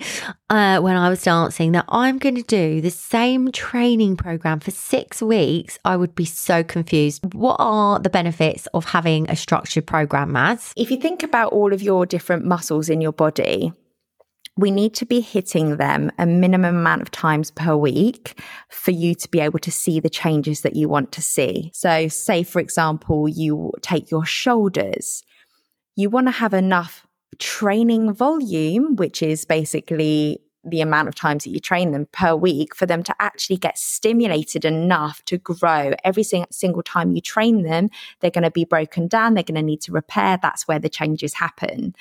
uh, 0.49 0.81
when 0.81 0.97
I 0.97 1.09
was 1.09 1.23
dancing 1.23 1.73
that 1.73 1.85
I'm 1.89 2.19
going 2.19 2.37
to 2.37 2.43
do 2.43 2.81
the 2.81 2.91
same 2.91 3.53
training 3.53 4.17
program 4.17 4.61
for 4.61 4.71
six 4.71 5.21
weeks, 5.21 5.79
I 5.85 5.97
would 5.97 6.15
be 6.15 6.25
so 6.25 6.63
confused. 6.63 7.35
What 7.35 7.57
are 7.59 7.99
the 7.99 8.11
benefits 8.11 8.67
of 8.73 8.87
having 8.87 9.29
a 9.29 9.37
structured 9.37 9.87
program, 9.87 10.31
Maz? 10.33 10.73
If 10.77 10.91
you 10.91 10.97
think 10.97 11.23
about 11.23 11.53
all 11.53 11.73
of 11.73 11.83
your 11.83 12.07
different 12.07 12.45
muscles 12.45 12.89
in 12.89 13.01
your 13.01 13.13
body, 13.13 13.73
we 14.57 14.71
need 14.71 14.95
to 14.95 15.07
be 15.07 15.21
hitting 15.21 15.77
them 15.77 16.11
a 16.19 16.27
minimum 16.27 16.77
amount 16.77 17.03
of 17.03 17.11
times 17.11 17.51
per 17.51 17.77
week 17.77 18.41
for 18.69 18.91
you 18.91 19.15
to 19.15 19.29
be 19.29 19.41
able 19.41 19.59
to 19.61 19.73
see 19.73 20.01
the 20.01 20.11
changes 20.11 20.61
that 20.63 20.77
you 20.77 20.89
want 20.89 21.13
to 21.13 21.23
see. 21.23 21.71
So, 21.75 22.09
say, 22.09 22.43
for 22.43 22.61
example, 22.61 23.29
you 23.29 23.73
take 23.81 24.11
your 24.11 24.27
shoulders, 24.27 25.23
you 25.97 26.11
want 26.11 26.27
to 26.27 26.33
have 26.33 26.53
enough 26.53 27.07
training 27.41 28.13
volume, 28.13 28.95
which 28.95 29.23
is 29.23 29.45
basically 29.45 30.41
the 30.63 30.83
amount 30.83 31.09
of 31.09 31.15
times 31.15 31.45
that 31.45 31.51
you 31.51 31.59
train 31.59 31.91
them 31.91 32.07
per 32.13 32.35
week 32.37 32.77
for 32.77 32.85
them 32.85 33.03
to 33.03 33.15
actually 33.19 33.57
get 33.57 33.79
stimulated 33.79 34.65
enough 34.65 35.25
to 35.25 35.39
grow. 35.39 35.93
Every 36.05 36.23
single 36.23 36.83
time 36.83 37.13
you 37.13 37.23
train 37.23 37.63
them, 37.63 37.89
they're 38.21 38.31
going 38.31 38.45
to 38.45 38.51
be 38.51 38.67
broken 38.67 39.09
down. 39.09 39.33
They're 39.33 39.43
going 39.43 39.55
to 39.55 39.63
need 39.63 39.81
to 39.83 39.93
repair. 39.93 40.39
That's 40.41 40.69
where 40.69 40.79
the 40.79 40.91
changes 40.91 41.33
happen. 41.33 41.95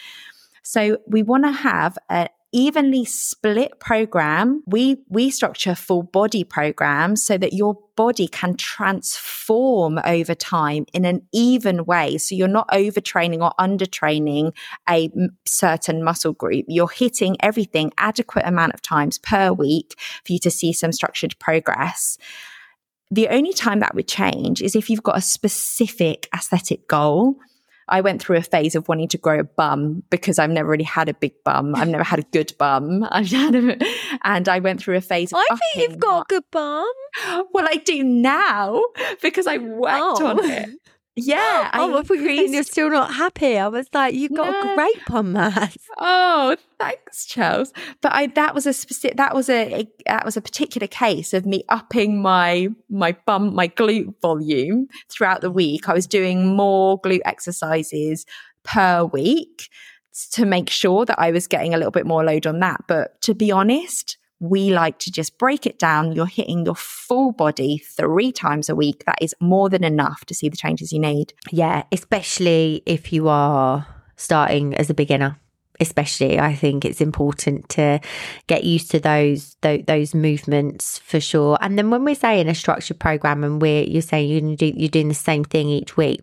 So 0.62 0.98
we 1.08 1.24
want 1.24 1.46
to 1.46 1.52
have 1.52 1.98
a, 2.10 2.28
evenly 2.52 3.06
split 3.06 3.80
program. 3.80 4.64
We, 4.66 4.98
we 5.08 5.30
structure 5.30 5.76
full 5.76 6.04
body 6.04 6.44
programs 6.44 7.24
so 7.24 7.38
that 7.38 7.54
your 7.54 7.78
body 7.96 8.28
can 8.28 8.56
transform 8.56 10.00
over 10.06 10.34
time 10.34 10.86
in 10.94 11.06
an 11.06 11.28
even 11.32 11.86
way. 11.86 12.18
So 12.18 12.36
you're 12.36 12.48
not 12.48 12.68
overtraining 12.70 13.42
or 13.42 13.54
undertraining 13.60 14.56
a 14.90 15.12
certain 15.46 16.04
muscle 16.04 16.34
group. 16.34 16.66
You're 16.68 16.90
hitting 16.90 17.38
everything 17.40 17.92
adequate 17.98 18.46
amount 18.46 18.74
of 18.74 18.82
times 18.82 19.18
per 19.18 19.52
week 19.52 19.96
for 20.26 20.34
you 20.34 20.40
to 20.40 20.52
see 20.52 20.74
some 20.74 20.92
structured 20.92 21.38
progress. 21.40 22.18
The 23.12 23.28
only 23.30 23.54
time 23.54 23.80
that 23.80 23.96
would 23.96 24.08
change 24.08 24.62
is 24.62 24.76
if 24.76 24.90
you've 24.90 25.04
got 25.04 25.18
a 25.18 25.22
specific 25.22 26.28
aesthetic 26.34 26.88
goal. 26.88 27.38
I 27.90 28.02
went 28.02 28.22
through 28.22 28.38
a 28.38 28.42
phase 28.42 28.76
of 28.76 28.88
wanting 28.88 29.08
to 29.10 29.18
grow 29.18 29.40
a 29.40 29.44
bum 29.44 30.04
because 30.10 30.40
I've 30.40 30.50
never 30.50 30.70
really 30.70 30.84
had 30.84 31.10
a 31.10 31.14
big 31.14 31.34
bum. 31.44 31.76
I've 31.76 31.88
never 31.88 32.04
had 32.04 32.20
a 32.20 32.24
good 32.24 32.54
bum. 32.58 33.06
I've 33.12 33.30
had 33.30 33.56
a, 33.56 33.78
and 34.24 34.48
I 34.48 34.60
went 34.60 34.82
through 34.82 34.98
a 34.98 35.02
phase. 35.02 35.34
Of 35.34 35.40
I 35.40 35.56
think 35.56 35.90
you've 35.90 36.00
got 36.00 36.22
a 36.22 36.26
good 36.28 36.44
bum. 36.52 36.88
Well, 37.52 37.66
I 37.68 37.78
do 37.78 38.04
now 38.04 38.84
because 39.22 39.48
I 39.48 39.58
worked 39.58 40.22
oh. 40.22 40.28
on 40.28 40.40
it. 40.44 40.70
Yeah. 41.26 41.70
Oh, 41.74 41.92
I 41.92 41.94
oh, 41.94 41.98
increased... 42.00 42.54
you're 42.54 42.64
still 42.64 42.90
not 42.90 43.14
happy. 43.14 43.58
I 43.58 43.68
was 43.68 43.88
like, 43.94 44.14
you've 44.14 44.34
got 44.34 44.52
no. 44.52 44.74
a 44.74 44.76
grape 44.76 45.12
on 45.12 45.34
that. 45.34 45.76
Oh, 45.98 46.56
thanks, 46.80 47.26
Charles. 47.26 47.74
But 48.02 48.14
I 48.14 48.28
that 48.28 48.56
was 48.56 48.66
a 48.66 48.74
specific 48.74 49.18
that 49.18 49.36
was 49.36 49.50
a, 49.50 49.82
a, 49.82 49.88
that 50.06 50.26
was 50.26 50.38
a 50.38 50.42
particular 50.42 50.88
case 50.88 51.34
of 51.34 51.46
me 51.46 51.64
upping 51.70 52.22
my 52.22 52.70
my 52.90 53.16
bum 53.26 53.54
my 53.54 53.68
glute 53.68 54.14
volume 54.22 54.88
throughout 55.10 55.42
the 55.42 55.52
week. 55.52 55.90
I 55.90 55.94
was 55.94 56.08
doing 56.08 56.56
more 56.56 57.00
glute 57.02 57.22
exercises 57.26 58.26
per 58.64 59.04
week 59.06 59.70
to 60.32 60.46
make 60.46 60.70
sure 60.70 61.06
that 61.06 61.20
I 61.20 61.32
was 61.32 61.48
getting 61.48 61.74
a 61.74 61.78
little 61.78 61.92
bit 61.92 62.06
more 62.06 62.24
load 62.24 62.46
on 62.48 62.60
that. 62.60 62.82
But 62.88 63.22
to 63.24 63.34
be 63.34 63.52
honest, 63.52 64.18
we 64.40 64.72
like 64.72 65.00
to 65.00 65.12
just 65.12 65.38
break 65.38 65.66
it 65.66 65.78
down. 65.78 66.14
You're 66.14 66.26
hitting 66.26 66.66
your 66.66 66.76
full 66.76 67.32
body 67.32 67.78
three 67.78 68.32
times 68.32 68.70
a 68.70 68.76
week. 68.76 69.04
That 69.06 69.18
is 69.22 69.36
more 69.40 69.70
than 69.70 69.84
enough 69.84 70.26
to 70.26 70.34
see 70.34 70.50
the 70.50 70.58
changes 70.58 70.92
you 70.94 71.00
need. 71.00 71.34
Yeah, 71.52 71.84
especially 71.92 72.82
if 72.86 73.12
you 73.12 73.28
are 73.28 73.86
starting 74.16 74.74
as 74.76 74.90
a 74.90 74.94
beginner. 74.94 75.40
Especially, 75.82 76.38
I 76.38 76.56
think 76.56 76.84
it's 76.84 77.00
important 77.00 77.70
to 77.70 78.02
get 78.48 78.66
used 78.66 78.92
to 78.92 79.00
those, 79.00 79.56
those 79.62 79.86
those, 79.88 80.14
movements 80.14 81.00
for 81.00 81.22
sure. 81.22 81.58
And 81.62 81.78
then 81.78 81.90
when 81.90 82.04
we're 82.04 82.16
saying 82.16 82.50
a 82.50 82.56
structured 82.56 83.00
program, 83.00 83.46
and 83.46 83.62
we're 83.62 83.84
you're 83.84 84.02
saying 84.02 84.30
you're, 84.30 84.58
do, 84.58 84.74
you're 84.76 84.90
doing 84.90 85.08
the 85.08 85.14
same 85.14 85.46
thing 85.46 85.70
each 85.70 85.96
week, 85.96 86.20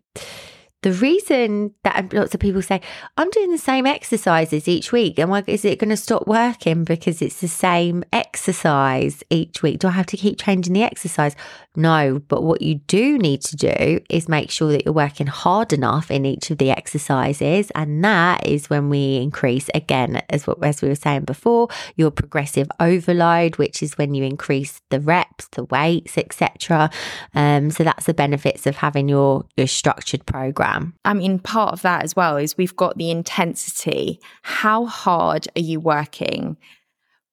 the 0.83 0.92
reason 0.92 1.75
that 1.85 2.12
lots 2.12 2.35
of 2.35 2.40
people 2.40 2.62
say, 2.62 2.80
I'm 3.16 3.30
doing 3.30 3.50
the 3.50 3.59
same 3.59 3.87
exercises 3.87 4.68
each 4.68 4.92
week, 4.92 5.18
and 5.18 5.49
is 5.49 5.64
it 5.64 5.78
going 5.78 5.90
to 5.90 5.97
stop 5.97 6.26
working 6.26 6.85
because 6.85 7.23
it's 7.23 7.40
the 7.40 7.49
same 7.49 8.04
exercise 8.12 9.23
each 9.30 9.62
week? 9.62 9.80
Do 9.80 9.88
I 9.88 9.92
have 9.92 10.06
to 10.06 10.16
keep 10.16 10.38
changing 10.38 10.75
the 10.75 10.83
exercise? 10.83 11.35
No, 11.76 12.23
but 12.28 12.42
what 12.42 12.62
you 12.62 12.76
do 12.87 13.18
need 13.18 13.42
to 13.42 13.56
do 13.56 14.00
is 14.09 14.28
make 14.28 14.50
sure 14.50 14.73
that 14.73 14.85
you're 14.85 14.95
working 14.95 15.26
hard 15.26 15.73
enough 15.73 16.11
in 16.11 16.25
each 16.25 16.50
of 16.50 16.59
the 16.59 16.71
exercises. 16.71 17.71
And 17.75 18.02
that 18.02 18.47
is 18.47 18.71
when 18.71 18.88
we 18.88 19.16
increase 19.16 19.68
again, 19.75 20.23
as 20.30 20.47
what 20.47 20.62
as 20.64 20.80
we 20.80 20.88
were 20.88 20.95
saying 20.95 21.25
before, 21.25 21.68
your 21.97 22.11
progressive 22.11 22.68
overload, 22.80 23.56
which 23.56 23.83
is 23.83 23.99
when 23.99 24.14
you 24.14 24.25
increase 24.25 24.80
the 24.90 25.00
reps, 25.00 25.49
the 25.49 25.64
weights, 25.64 26.16
etc. 26.16 26.90
Um, 27.35 27.71
so 27.71 27.85
that's 27.85 28.06
the 28.06 28.14
benefits 28.14 28.66
of 28.66 28.76
having 28.76 29.09
your 29.09 29.45
your 29.56 29.66
structured 29.66 30.25
program. 30.26 30.95
I 31.04 31.14
mean, 31.14 31.38
part 31.38 31.73
of 31.73 31.83
that 31.83 32.02
as 32.04 32.16
well 32.16 32.37
is 32.37 32.56
we've 32.56 32.76
got 32.76 32.97
the 32.97 33.11
intensity. 33.11 34.21
How 34.42 34.87
hard 34.87 35.47
are 35.56 35.62
you 35.62 35.78
working? 35.80 36.56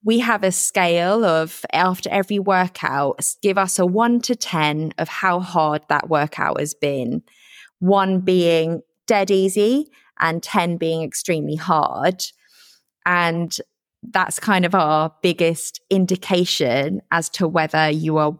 We 0.03 0.19
have 0.19 0.43
a 0.43 0.51
scale 0.51 1.23
of 1.23 1.65
after 1.71 2.09
every 2.09 2.39
workout, 2.39 3.33
give 3.41 3.57
us 3.57 3.79
a 3.79 3.85
one 3.85 4.19
to 4.21 4.35
10 4.35 4.93
of 4.97 5.07
how 5.07 5.39
hard 5.39 5.81
that 5.89 6.09
workout 6.09 6.59
has 6.59 6.73
been. 6.73 7.23
One 7.79 8.19
being 8.19 8.81
dead 9.07 9.31
easy 9.31 9.89
and 10.19 10.43
10 10.43 10.77
being 10.77 11.03
extremely 11.03 11.55
hard. 11.55 12.23
And 13.05 13.55
that's 14.11 14.39
kind 14.39 14.65
of 14.65 14.75
our 14.75 15.13
biggest 15.21 15.81
indication 15.89 17.01
as 17.11 17.29
to 17.29 17.47
whether 17.47 17.89
you 17.89 18.17
are 18.17 18.37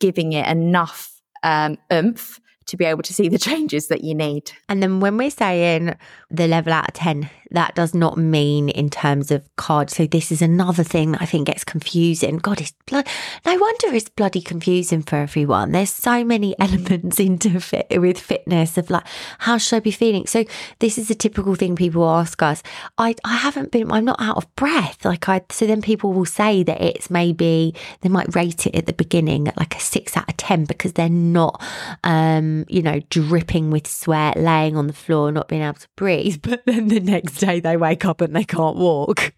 giving 0.00 0.32
it 0.32 0.46
enough 0.48 1.20
um, 1.44 1.78
oomph 1.92 2.40
to 2.66 2.76
be 2.76 2.84
able 2.84 3.02
to 3.02 3.14
see 3.14 3.28
the 3.28 3.38
changes 3.50 3.88
that 3.88 4.02
you 4.02 4.14
need. 4.14 4.52
And 4.68 4.82
then 4.82 5.00
when 5.00 5.16
we're 5.16 5.30
saying 5.30 5.94
the 6.30 6.48
level 6.48 6.72
out 6.72 6.88
of 6.88 6.94
10, 6.94 7.30
that 7.54 7.74
does 7.74 7.94
not 7.94 8.18
mean 8.18 8.68
in 8.68 8.90
terms 8.90 9.30
of 9.30 9.48
card. 9.56 9.90
So 9.90 10.06
this 10.06 10.32
is 10.32 10.42
another 10.42 10.82
thing 10.82 11.12
that 11.12 11.22
I 11.22 11.26
think 11.26 11.46
gets 11.46 11.64
confusing. 11.64 12.38
God, 12.38 12.60
it's 12.60 12.72
blood. 12.86 13.06
No 13.44 13.56
wonder 13.56 13.88
it's 13.94 14.08
bloody 14.08 14.40
confusing 14.40 15.02
for 15.02 15.16
everyone. 15.16 15.72
There's 15.72 15.90
so 15.90 16.24
many 16.24 16.54
elements 16.60 17.20
into 17.20 17.60
fit 17.60 17.86
with 18.00 18.18
fitness 18.18 18.78
of 18.78 18.90
like, 18.90 19.04
how 19.38 19.58
should 19.58 19.76
I 19.76 19.80
be 19.80 19.90
feeling? 19.90 20.26
So 20.26 20.44
this 20.78 20.98
is 20.98 21.10
a 21.10 21.14
typical 21.14 21.54
thing 21.54 21.76
people 21.76 22.08
ask 22.08 22.42
us. 22.42 22.62
I, 22.98 23.14
I 23.24 23.36
haven't 23.36 23.70
been, 23.70 23.90
I'm 23.90 24.04
not 24.04 24.20
out 24.20 24.36
of 24.36 24.54
breath. 24.56 25.04
Like 25.04 25.28
I, 25.28 25.42
so 25.50 25.66
then 25.66 25.82
people 25.82 26.12
will 26.12 26.24
say 26.24 26.62
that 26.62 26.80
it's 26.80 27.10
maybe, 27.10 27.74
they 28.00 28.08
might 28.08 28.34
rate 28.34 28.66
it 28.66 28.74
at 28.74 28.86
the 28.86 28.92
beginning 28.92 29.48
at 29.48 29.56
like 29.56 29.76
a 29.76 29.80
six 29.80 30.16
out 30.16 30.28
of 30.28 30.36
10 30.36 30.64
because 30.64 30.94
they're 30.94 31.08
not, 31.08 31.62
um, 32.04 32.64
you 32.68 32.82
know, 32.82 33.00
dripping 33.10 33.70
with 33.70 33.86
sweat, 33.86 34.36
laying 34.38 34.76
on 34.76 34.86
the 34.86 34.92
floor, 34.92 35.30
not 35.30 35.48
being 35.48 35.62
able 35.62 35.74
to 35.74 35.88
breathe. 35.96 36.40
But 36.52 36.66
then 36.66 36.88
the 36.88 37.00
next 37.00 37.41
day 37.42 37.60
they 37.60 37.76
wake 37.76 38.04
up 38.04 38.20
and 38.20 38.34
they 38.34 38.44
can't 38.44 38.76
walk. 38.76 39.32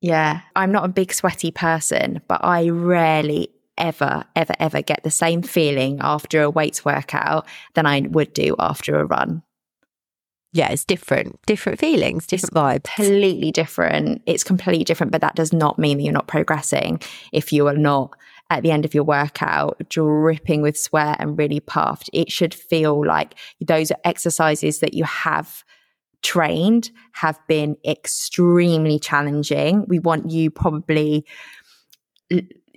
yeah, 0.00 0.40
I'm 0.54 0.72
not 0.72 0.84
a 0.84 0.88
big 0.88 1.12
sweaty 1.12 1.50
person, 1.50 2.20
but 2.28 2.44
I 2.44 2.68
rarely 2.68 3.50
ever, 3.78 4.24
ever, 4.34 4.54
ever 4.58 4.82
get 4.82 5.02
the 5.02 5.10
same 5.10 5.42
feeling 5.42 5.98
after 6.00 6.42
a 6.42 6.50
weights 6.50 6.84
workout 6.84 7.46
than 7.74 7.86
I 7.86 8.00
would 8.00 8.32
do 8.32 8.56
after 8.58 8.98
a 8.98 9.04
run. 9.04 9.42
Yeah, 10.52 10.70
it's 10.70 10.86
different, 10.86 11.38
different 11.44 11.78
feelings, 11.78 12.26
different 12.26 12.52
it's 12.52 12.88
vibes. 12.88 12.94
Completely 12.94 13.52
different. 13.52 14.22
It's 14.24 14.42
completely 14.42 14.84
different, 14.84 15.12
but 15.12 15.20
that 15.20 15.34
does 15.34 15.52
not 15.52 15.78
mean 15.78 15.98
that 15.98 16.04
you're 16.04 16.14
not 16.14 16.28
progressing 16.28 17.02
if 17.32 17.52
you 17.52 17.66
are 17.66 17.76
not 17.76 18.16
at 18.48 18.62
the 18.62 18.70
end 18.70 18.84
of 18.84 18.94
your 18.94 19.04
workout, 19.04 19.76
dripping 19.90 20.62
with 20.62 20.78
sweat 20.78 21.16
and 21.20 21.36
really 21.36 21.60
puffed. 21.60 22.08
It 22.12 22.30
should 22.32 22.54
feel 22.54 23.04
like 23.04 23.34
those 23.60 23.92
exercises 24.04 24.78
that 24.78 24.94
you 24.94 25.04
have 25.04 25.64
trained 26.22 26.90
have 27.12 27.38
been 27.48 27.76
extremely 27.86 28.98
challenging. 28.98 29.84
We 29.88 29.98
want 29.98 30.30
you 30.30 30.50
probably 30.50 31.26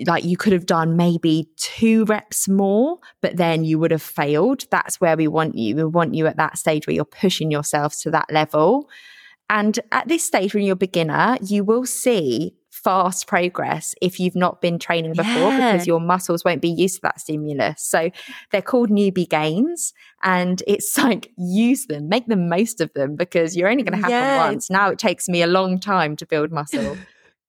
like 0.06 0.24
you 0.24 0.38
could 0.38 0.54
have 0.54 0.66
done 0.66 0.96
maybe 0.96 1.50
two 1.58 2.06
reps 2.06 2.48
more, 2.48 3.00
but 3.22 3.38
then 3.38 3.64
you 3.64 3.80
would 3.80 3.92
have 3.92 4.02
failed. 4.02 4.66
That's 4.72 5.02
where 5.02 5.18
we 5.18 5.28
want 5.28 5.56
you. 5.56 5.76
We 5.76 5.86
want 5.86 6.14
you 6.14 6.28
at 6.28 6.38
that 6.38 6.58
stage 6.58 6.88
where 6.88 6.94
you're 6.94 7.06
pushing 7.06 7.52
yourselves 7.52 8.00
to 8.02 8.12
that 8.12 8.32
level. 8.32 8.90
And 9.50 9.80
at 9.92 10.08
this 10.08 10.24
stage, 10.24 10.54
when 10.54 10.64
you're 10.64 10.74
a 10.74 10.78
beginner, 10.78 11.38
you 11.42 11.64
will 11.64 11.86
see 11.86 12.56
fast 12.84 13.28
progress 13.28 13.94
if 14.02 14.20
you've 14.20 14.36
not 14.36 14.62
been 14.62 14.80
training 14.80 15.14
before 15.14 15.52
yeah. 15.52 15.72
because 15.72 15.88
your 15.88 16.00
muscles 16.00 16.44
won't 16.44 16.62
be 16.62 16.70
used 16.70 16.96
to 16.96 17.02
that 17.04 17.20
stimulus. 17.20 17.82
So 17.82 18.10
they're 18.52 18.62
called 18.62 18.90
newbie 18.90 19.30
gains. 19.30 19.94
And 20.24 20.62
it's 20.68 20.98
like 21.04 21.32
use 21.38 21.86
them, 21.86 22.10
make 22.10 22.28
the 22.28 22.36
most 22.36 22.82
of 22.82 22.94
them 22.94 23.16
because 23.16 23.56
you're 23.56 23.70
only 23.70 23.84
going 23.84 23.98
to 23.98 24.02
have 24.02 24.12
yeah. 24.12 24.38
them 24.38 24.48
once. 24.48 24.70
Now 24.70 24.90
it 24.90 25.00
takes 25.00 25.28
me 25.28 25.42
a 25.42 25.48
long 25.48 25.80
time 25.80 26.16
to 26.18 26.26
build 26.26 26.52
muscle. 26.52 26.98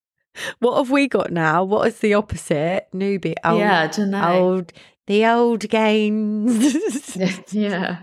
what 0.59 0.77
have 0.77 0.91
we 0.91 1.09
got 1.09 1.33
now? 1.33 1.65
What 1.65 1.87
is 1.89 1.99
the 1.99 2.15
opposite? 2.15 2.87
Newbie. 2.95 3.35
Old, 3.45 3.59
yeah, 3.59 3.83
I 3.83 3.87
don't 3.87 4.11
know. 4.11 4.33
Old, 4.33 4.73
the 5.07 5.27
old 5.27 5.69
gains. 5.69 7.17
yeah. 7.53 8.03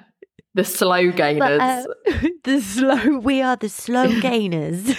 The 0.53 0.63
slow 0.63 1.11
gainers. 1.11 1.59
But, 1.59 1.61
uh, 1.61 1.83
the 2.43 2.61
slow, 2.61 3.19
we 3.19 3.41
are 3.43 3.55
the 3.55 3.69
slow 3.69 4.07
gainers. 4.21 4.95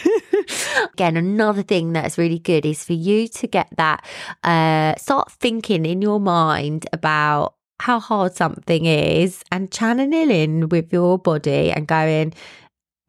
Again, 0.94 1.16
another 1.16 1.62
thing 1.62 1.92
that's 1.92 2.18
really 2.18 2.38
good 2.38 2.66
is 2.66 2.84
for 2.84 2.92
you 2.92 3.28
to 3.28 3.46
get 3.46 3.68
that, 3.76 4.04
uh, 4.44 4.94
start 4.96 5.30
thinking 5.32 5.86
in 5.86 6.02
your 6.02 6.20
mind 6.20 6.86
about 6.92 7.54
how 7.80 8.00
hard 8.00 8.34
something 8.34 8.86
is 8.86 9.42
and 9.52 9.70
channeling 9.70 10.30
in 10.30 10.68
with 10.68 10.92
your 10.92 11.18
body 11.18 11.70
and 11.70 11.86
going, 11.86 12.34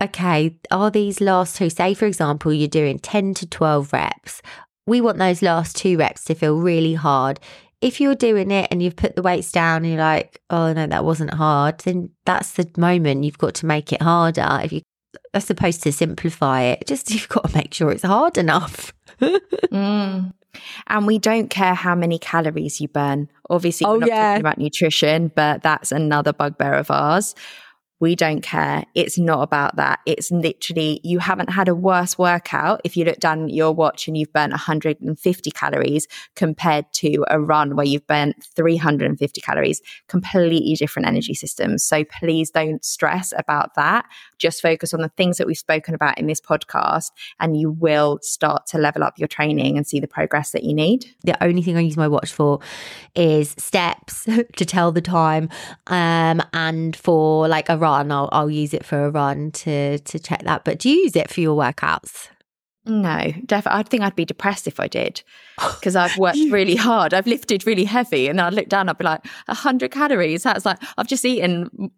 okay, 0.02 0.56
are 0.72 0.92
these 0.92 1.20
last 1.20 1.56
two, 1.56 1.70
say 1.70 1.94
for 1.94 2.06
example, 2.06 2.54
you're 2.54 2.68
doing 2.68 3.00
10 3.00 3.34
to 3.36 3.48
12 3.48 3.92
reps. 3.94 4.42
We 4.86 5.02
want 5.02 5.18
those 5.18 5.42
last 5.42 5.76
two 5.76 5.98
reps 5.98 6.24
to 6.26 6.36
feel 6.36 6.60
really 6.60 6.94
hard 6.94 7.40
if 7.82 8.02
you're 8.02 8.16
doing 8.16 8.52
it 8.52 8.68
and 8.72 8.84
you've 8.84 8.96
put 8.96 9.16
the 9.16 9.22
weights 9.22 9.52
down 9.52 9.84
and 9.84 9.94
you're 9.94 10.02
like, 10.02 10.42
oh 10.50 10.74
no, 10.74 10.88
that 10.88 11.06
wasn't 11.06 11.34
hard, 11.34 11.80
then 11.80 12.10
that's 12.26 12.54
the 12.54 12.70
moment 12.78 13.24
you've 13.24 13.38
got 13.38 13.56
to 13.56 13.66
make 13.66 13.94
it 13.94 14.02
harder. 14.02 14.60
If 14.64 14.74
you 14.74 14.82
are 15.34 15.42
supposed 15.42 15.84
to 15.84 15.92
simplify 15.92 16.62
it, 16.64 16.88
just 16.88 17.12
you've 17.14 17.30
got 17.30 17.50
to 17.50 17.56
make 17.56 17.74
sure 17.74 17.92
it's 17.92 18.04
hard 18.04 18.38
enough. 18.38 18.94
mm. 19.22 20.34
And 20.88 21.08
we 21.08 21.20
don't 21.20 21.50
care 21.50 21.76
how 21.76 21.94
many 21.96 22.18
calories 22.18 22.82
you 22.82 22.88
burn. 22.88 23.30
Obviously, 23.50 23.86
we're 23.86 23.94
oh, 23.94 23.98
not 23.98 24.10
yeah. 24.10 24.30
talking 24.30 24.42
about 24.42 24.58
nutrition, 24.58 25.32
but 25.36 25.62
that's 25.62 25.92
another 25.92 26.34
bugbear 26.34 26.74
of 26.74 26.90
ours. 26.90 27.36
We 28.00 28.16
don't 28.16 28.42
care. 28.42 28.86
It's 28.96 29.18
not 29.18 29.42
about 29.42 29.76
that. 29.76 30.00
It's 30.06 30.32
literally, 30.32 31.02
you 31.04 31.20
haven't 31.20 31.50
had 31.50 31.68
a 31.68 31.76
worse 31.76 32.18
workout 32.18 32.80
if 32.86 32.96
you 32.96 33.04
look 33.04 33.20
down 33.20 33.46
at 33.46 33.50
your 33.52 33.74
watch 33.74 34.08
and 34.08 34.18
you've 34.18 34.32
burnt 34.32 34.52
150 34.52 35.52
calories 35.52 36.08
compared 36.36 36.86
to 36.94 37.26
a 37.30 37.42
run 37.42 37.76
where 37.76 37.86
you've 37.86 38.08
burnt 38.08 38.48
350 38.56 39.42
calories. 39.42 39.82
Completely 40.08 40.76
different 40.76 41.08
energy 41.08 41.34
systems. 41.34 41.84
So 41.84 42.06
please 42.06 42.52
don't 42.52 42.84
stress 42.86 43.34
about 43.38 43.76
that. 43.76 44.06
Just 44.38 44.62
focus 44.62 44.94
on 44.94 45.02
the 45.02 45.10
things 45.10 45.38
that 45.38 45.48
we've 45.48 45.58
spoken 45.58 45.94
about 45.94 46.18
in 46.18 46.28
this 46.28 46.40
podcast, 46.40 47.12
and 47.42 47.60
you 47.60 47.70
will 47.70 48.20
start 48.22 48.66
to 48.68 48.78
level 48.78 49.04
up 49.04 49.20
your 49.20 49.28
training 49.28 49.76
and 49.76 49.86
see 49.86 50.00
the 50.00 50.08
progress 50.08 50.52
that 50.52 50.64
you 50.64 50.74
need. 50.74 51.06
The 51.26 51.42
only 51.44 51.62
thing 51.62 51.76
I 51.76 51.82
use 51.82 51.98
my 51.98 52.08
watch 52.08 52.32
for 52.32 52.60
is 53.16 53.54
steps 53.58 54.24
to 54.56 54.66
tell 54.66 54.94
the 54.94 55.02
time 55.02 55.50
um, 55.88 56.42
and 56.54 56.96
for 56.96 57.50
like 57.50 57.68
a 57.68 57.78
run 57.78 57.89
run, 57.98 58.12
I'll, 58.12 58.30
I'll 58.32 58.50
use 58.50 58.74
it 58.74 58.86
for 58.86 59.06
a 59.06 59.10
run 59.10 59.52
to 59.52 60.00
to 60.00 60.20
check 60.20 60.44
that. 60.44 60.66
But 60.66 60.80
do 60.80 60.90
you 60.90 61.04
use 61.04 61.16
it 61.16 61.30
for 61.30 61.42
your 61.42 61.58
workouts? 61.58 62.30
No, 62.86 63.32
definitely. 63.46 63.80
I 63.80 63.84
think 63.84 64.04
I'd 64.04 64.16
be 64.16 64.26
depressed 64.26 64.68
if 64.68 64.80
I 64.80 64.88
did 64.88 65.22
because 65.58 65.96
I've 65.96 66.18
worked 66.18 66.38
really 66.50 66.76
hard. 66.76 67.14
I've 67.14 67.28
lifted 67.28 67.68
really 67.68 67.84
heavy, 67.86 68.28
and 68.28 68.40
I'd 68.40 68.54
look 68.54 68.70
down. 68.70 68.90
I'd 68.90 68.98
be 68.98 69.04
like, 69.04 69.26
hundred 69.48 69.92
calories. 69.92 70.44
That's 70.44 70.66
like 70.66 70.80
I've 70.98 71.08
just 71.08 71.26
eaten 71.26 71.92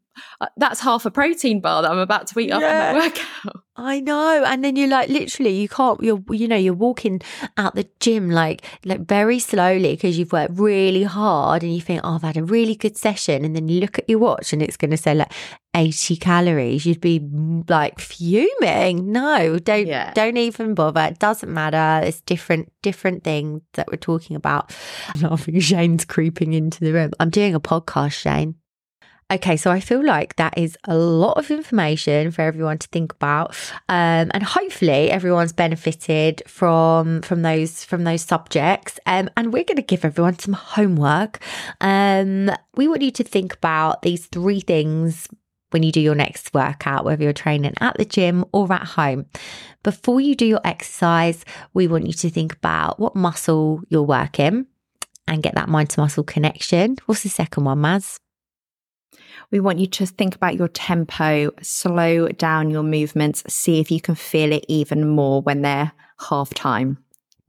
that's 0.58 0.80
half 0.80 1.06
a 1.06 1.12
protein 1.12 1.62
bar 1.62 1.82
that 1.82 1.92
I'm 1.92 1.98
about 1.98 2.28
to 2.28 2.40
eat 2.40 2.50
yeah. 2.50 2.58
after 2.58 3.00
my 3.00 3.08
workout. 3.08 3.64
I 3.78 4.00
know. 4.02 4.44
And 4.46 4.64
then 4.64 4.76
you're 4.76 4.90
like, 4.90 5.10
literally, 5.10 5.60
you 5.60 5.70
can't, 5.70 6.02
you're, 6.04 6.22
you 6.30 6.48
know, 6.48 6.58
you're 6.58 6.74
walking 6.74 7.22
out 7.58 7.74
the 7.74 7.88
gym 8.00 8.30
like, 8.30 8.64
like 8.86 9.08
very 9.08 9.40
slowly 9.40 9.96
because 9.96 10.20
you've 10.20 10.34
worked 10.34 10.60
really 10.60 11.04
hard 11.04 11.64
and 11.64 11.74
you 11.74 11.82
think, 11.82 12.02
oh, 12.04 12.16
I've 12.16 12.22
had 12.22 12.38
a 12.38 12.44
really 12.44 12.76
good 12.76 12.98
session. 12.98 13.46
And 13.46 13.56
then 13.56 13.70
you 13.70 13.80
look 13.80 13.98
at 13.98 14.10
your 14.10 14.20
watch 14.20 14.54
and 14.54 14.62
it's 14.62 14.78
going 14.78 14.92
to 14.92 14.98
say 14.98 15.16
like 15.16 15.32
80 15.74 16.18
calories. 16.18 16.86
You'd 16.86 17.02
be 17.02 17.22
mm, 17.22 17.68
like 17.70 18.00
fuming. 18.00 19.12
No, 19.12 19.58
don't, 19.58 19.88
yeah. 19.88 20.12
don't 20.14 20.38
even 20.38 20.76
bother. 20.76 21.02
It 21.02 21.20
doesn't 21.20 21.52
matter. 21.52 22.06
It's 22.06 22.22
different, 22.22 22.72
different 22.82 23.24
things 23.24 23.62
that 23.74 23.88
we're 23.90 23.98
talking 23.98 24.36
about. 24.36 24.76
I'm 25.16 25.22
laughing. 25.22 25.60
Shane's 25.60 26.06
creeping 26.06 26.54
into 26.54 26.82
the 26.82 26.94
room. 26.94 27.12
I'm 27.20 27.30
doing 27.30 27.56
a 27.56 27.60
podcast, 27.60 28.14
Shane. 28.14 28.56
Okay, 29.32 29.56
so 29.56 29.72
I 29.72 29.80
feel 29.80 30.04
like 30.06 30.36
that 30.36 30.58
is 30.58 30.78
a 30.84 30.98
lot 30.98 31.38
of 31.38 31.52
information 31.52 32.32
for 32.32 32.42
everyone 32.42 32.80
to 32.80 32.88
think 32.90 33.14
about, 33.14 33.56
um, 33.88 34.30
and 34.34 34.44
hopefully 34.44 35.10
everyone's 35.10 35.54
benefited 35.54 36.44
from 36.48 37.22
from 37.22 37.42
those 37.42 37.86
from 37.86 38.04
those 38.04 38.24
subjects. 38.24 39.00
Um, 39.06 39.30
and 39.38 39.54
we're 39.54 39.64
going 39.64 39.78
to 39.78 39.84
give 39.84 40.04
everyone 40.04 40.38
some 40.38 40.54
homework. 40.54 41.40
Um, 41.80 42.52
we 42.76 42.90
want 42.90 43.04
you 43.04 43.12
to 43.12 43.24
think 43.24 43.54
about 43.54 44.02
these 44.02 44.26
three 44.26 44.60
things 44.60 45.30
when 45.70 45.84
you 45.84 45.94
do 45.94 46.02
your 46.02 46.16
next 46.16 46.54
workout, 46.54 47.06
whether 47.06 47.24
you're 47.24 47.32
training 47.32 47.76
at 47.80 47.98
the 47.98 48.04
gym 48.04 48.44
or 48.52 48.72
at 48.74 48.86
home. 48.86 49.28
Before 49.82 50.20
you 50.20 50.36
do 50.36 50.46
your 50.46 50.62
exercise, 50.66 51.46
we 51.74 51.88
want 51.88 52.06
you 52.06 52.14
to 52.14 52.30
think 52.30 52.52
about 52.52 53.00
what 53.00 53.16
muscle 53.16 53.82
you're 53.88 54.04
working 54.04 54.66
and 55.26 55.42
get 55.42 55.56
that 55.56 55.70
mind 55.70 55.90
to 55.92 56.02
muscle 56.02 56.26
connection. 56.26 56.98
What's 57.06 57.24
the 57.24 57.30
second 57.30 57.64
one, 57.64 57.78
Maz? 57.78 58.20
We 59.52 59.60
want 59.60 59.80
you 59.80 59.88
to 59.88 60.06
think 60.06 60.36
about 60.36 60.56
your 60.56 60.68
tempo, 60.68 61.52
slow 61.62 62.28
down 62.30 62.70
your 62.70 62.84
movements, 62.84 63.44
see 63.48 63.80
if 63.80 63.92
you 63.92 64.02
can 64.02 64.16
feel 64.16 64.52
it 64.52 64.66
even 64.68 65.08
more 65.08 65.42
when 65.42 65.62
they're 65.62 65.92
half 66.30 66.54
time. 66.54 66.98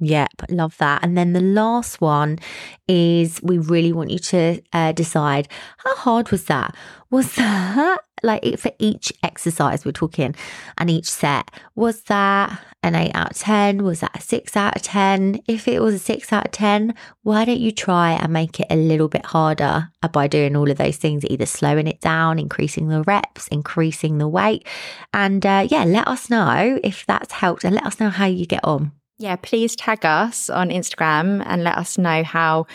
Yep, 0.04 0.30
love 0.50 0.76
that. 0.78 1.04
And 1.04 1.16
then 1.16 1.32
the 1.32 1.40
last 1.40 2.00
one 2.00 2.40
is 2.88 3.40
we 3.40 3.58
really 3.58 3.92
want 3.92 4.10
you 4.10 4.18
to 4.18 4.60
uh, 4.72 4.90
decide 4.90 5.46
how 5.78 5.94
hard 5.94 6.32
was 6.32 6.46
that? 6.46 6.74
Was 7.10 7.32
that 7.36 8.00
like 8.24 8.58
for 8.58 8.72
each 8.80 9.12
exercise 9.22 9.84
we're 9.84 9.92
talking 9.92 10.34
and 10.76 10.90
each 10.90 11.08
set, 11.08 11.52
was 11.76 12.02
that 12.02 12.60
an 12.82 12.96
eight 12.96 13.12
out 13.14 13.30
of 13.30 13.36
10? 13.36 13.84
Was 13.84 14.00
that 14.00 14.16
a 14.16 14.20
six 14.20 14.56
out 14.56 14.74
of 14.74 14.82
10? 14.82 15.40
If 15.46 15.68
it 15.68 15.80
was 15.80 15.94
a 15.94 16.00
six 16.00 16.32
out 16.32 16.46
of 16.46 16.50
10, 16.50 16.94
why 17.22 17.44
don't 17.44 17.60
you 17.60 17.70
try 17.70 18.10
and 18.14 18.32
make 18.32 18.58
it 18.58 18.66
a 18.70 18.76
little 18.76 19.08
bit 19.08 19.26
harder 19.26 19.88
by 20.10 20.26
doing 20.26 20.56
all 20.56 20.68
of 20.68 20.78
those 20.78 20.96
things, 20.96 21.24
either 21.26 21.46
slowing 21.46 21.86
it 21.86 22.00
down, 22.00 22.40
increasing 22.40 22.88
the 22.88 23.04
reps, 23.04 23.46
increasing 23.48 24.18
the 24.18 24.26
weight. 24.26 24.66
And 25.14 25.46
uh, 25.46 25.68
yeah, 25.70 25.84
let 25.84 26.08
us 26.08 26.28
know 26.28 26.80
if 26.82 27.06
that's 27.06 27.34
helped 27.34 27.62
and 27.62 27.76
let 27.76 27.86
us 27.86 28.00
know 28.00 28.10
how 28.10 28.26
you 28.26 28.46
get 28.46 28.64
on. 28.64 28.90
Yeah, 29.18 29.36
please 29.36 29.76
tag 29.76 30.04
us 30.04 30.50
on 30.50 30.70
Instagram 30.70 31.42
and 31.46 31.62
let 31.62 31.78
us 31.78 31.96
know 31.96 32.24
how 32.24 32.66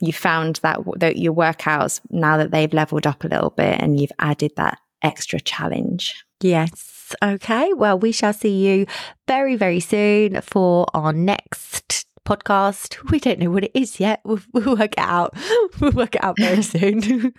you 0.00 0.12
found 0.12 0.56
that, 0.62 0.80
that 0.96 1.16
your 1.16 1.32
workouts 1.32 2.00
now 2.10 2.36
that 2.36 2.50
they've 2.50 2.72
leveled 2.72 3.06
up 3.06 3.24
a 3.24 3.28
little 3.28 3.50
bit 3.50 3.80
and 3.80 3.98
you've 3.98 4.12
added 4.18 4.52
that 4.56 4.78
extra 5.02 5.40
challenge. 5.40 6.24
Yes. 6.40 7.14
Okay. 7.22 7.72
Well, 7.72 7.98
we 7.98 8.12
shall 8.12 8.32
see 8.32 8.66
you 8.66 8.86
very, 9.26 9.56
very 9.56 9.80
soon 9.80 10.40
for 10.40 10.86
our 10.94 11.12
next 11.12 12.06
podcast. 12.26 12.98
We 13.10 13.20
don't 13.20 13.38
know 13.38 13.50
what 13.50 13.64
it 13.64 13.72
is 13.74 14.00
yet. 14.00 14.20
We'll, 14.24 14.40
we'll 14.52 14.76
work 14.76 14.92
it 14.92 14.98
out. 14.98 15.34
We'll 15.80 15.92
work 15.92 16.16
it 16.16 16.24
out 16.24 16.36
very 16.38 16.62
soon. 16.74 17.32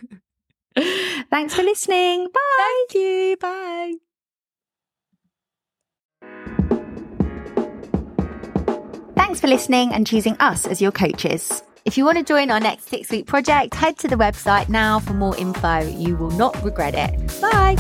Thanks 1.29 1.55
for 1.55 1.63
listening. 1.63 2.27
Bye. 2.33 2.85
Thank 2.89 2.93
you. 2.93 3.37
Bye. 3.39 4.04
Thanks 9.25 9.41
for 9.41 9.47
listening 9.47 9.91
and 9.91 10.05
choosing 10.05 10.37
us 10.39 10.67
as 10.67 10.79
your 10.79 10.91
coaches. 10.91 11.63
If 11.83 11.97
you 11.97 12.05
want 12.05 12.19
to 12.19 12.23
join 12.23 12.51
our 12.51 12.59
next 12.59 12.87
six 12.89 13.09
week 13.09 13.25
project, 13.25 13.73
head 13.73 13.97
to 13.97 14.07
the 14.07 14.15
website 14.15 14.69
now 14.69 14.99
for 14.99 15.13
more 15.13 15.35
info. 15.35 15.79
You 15.79 16.15
will 16.15 16.29
not 16.29 16.63
regret 16.63 16.93
it. 16.93 17.41
Bye. 17.41 17.75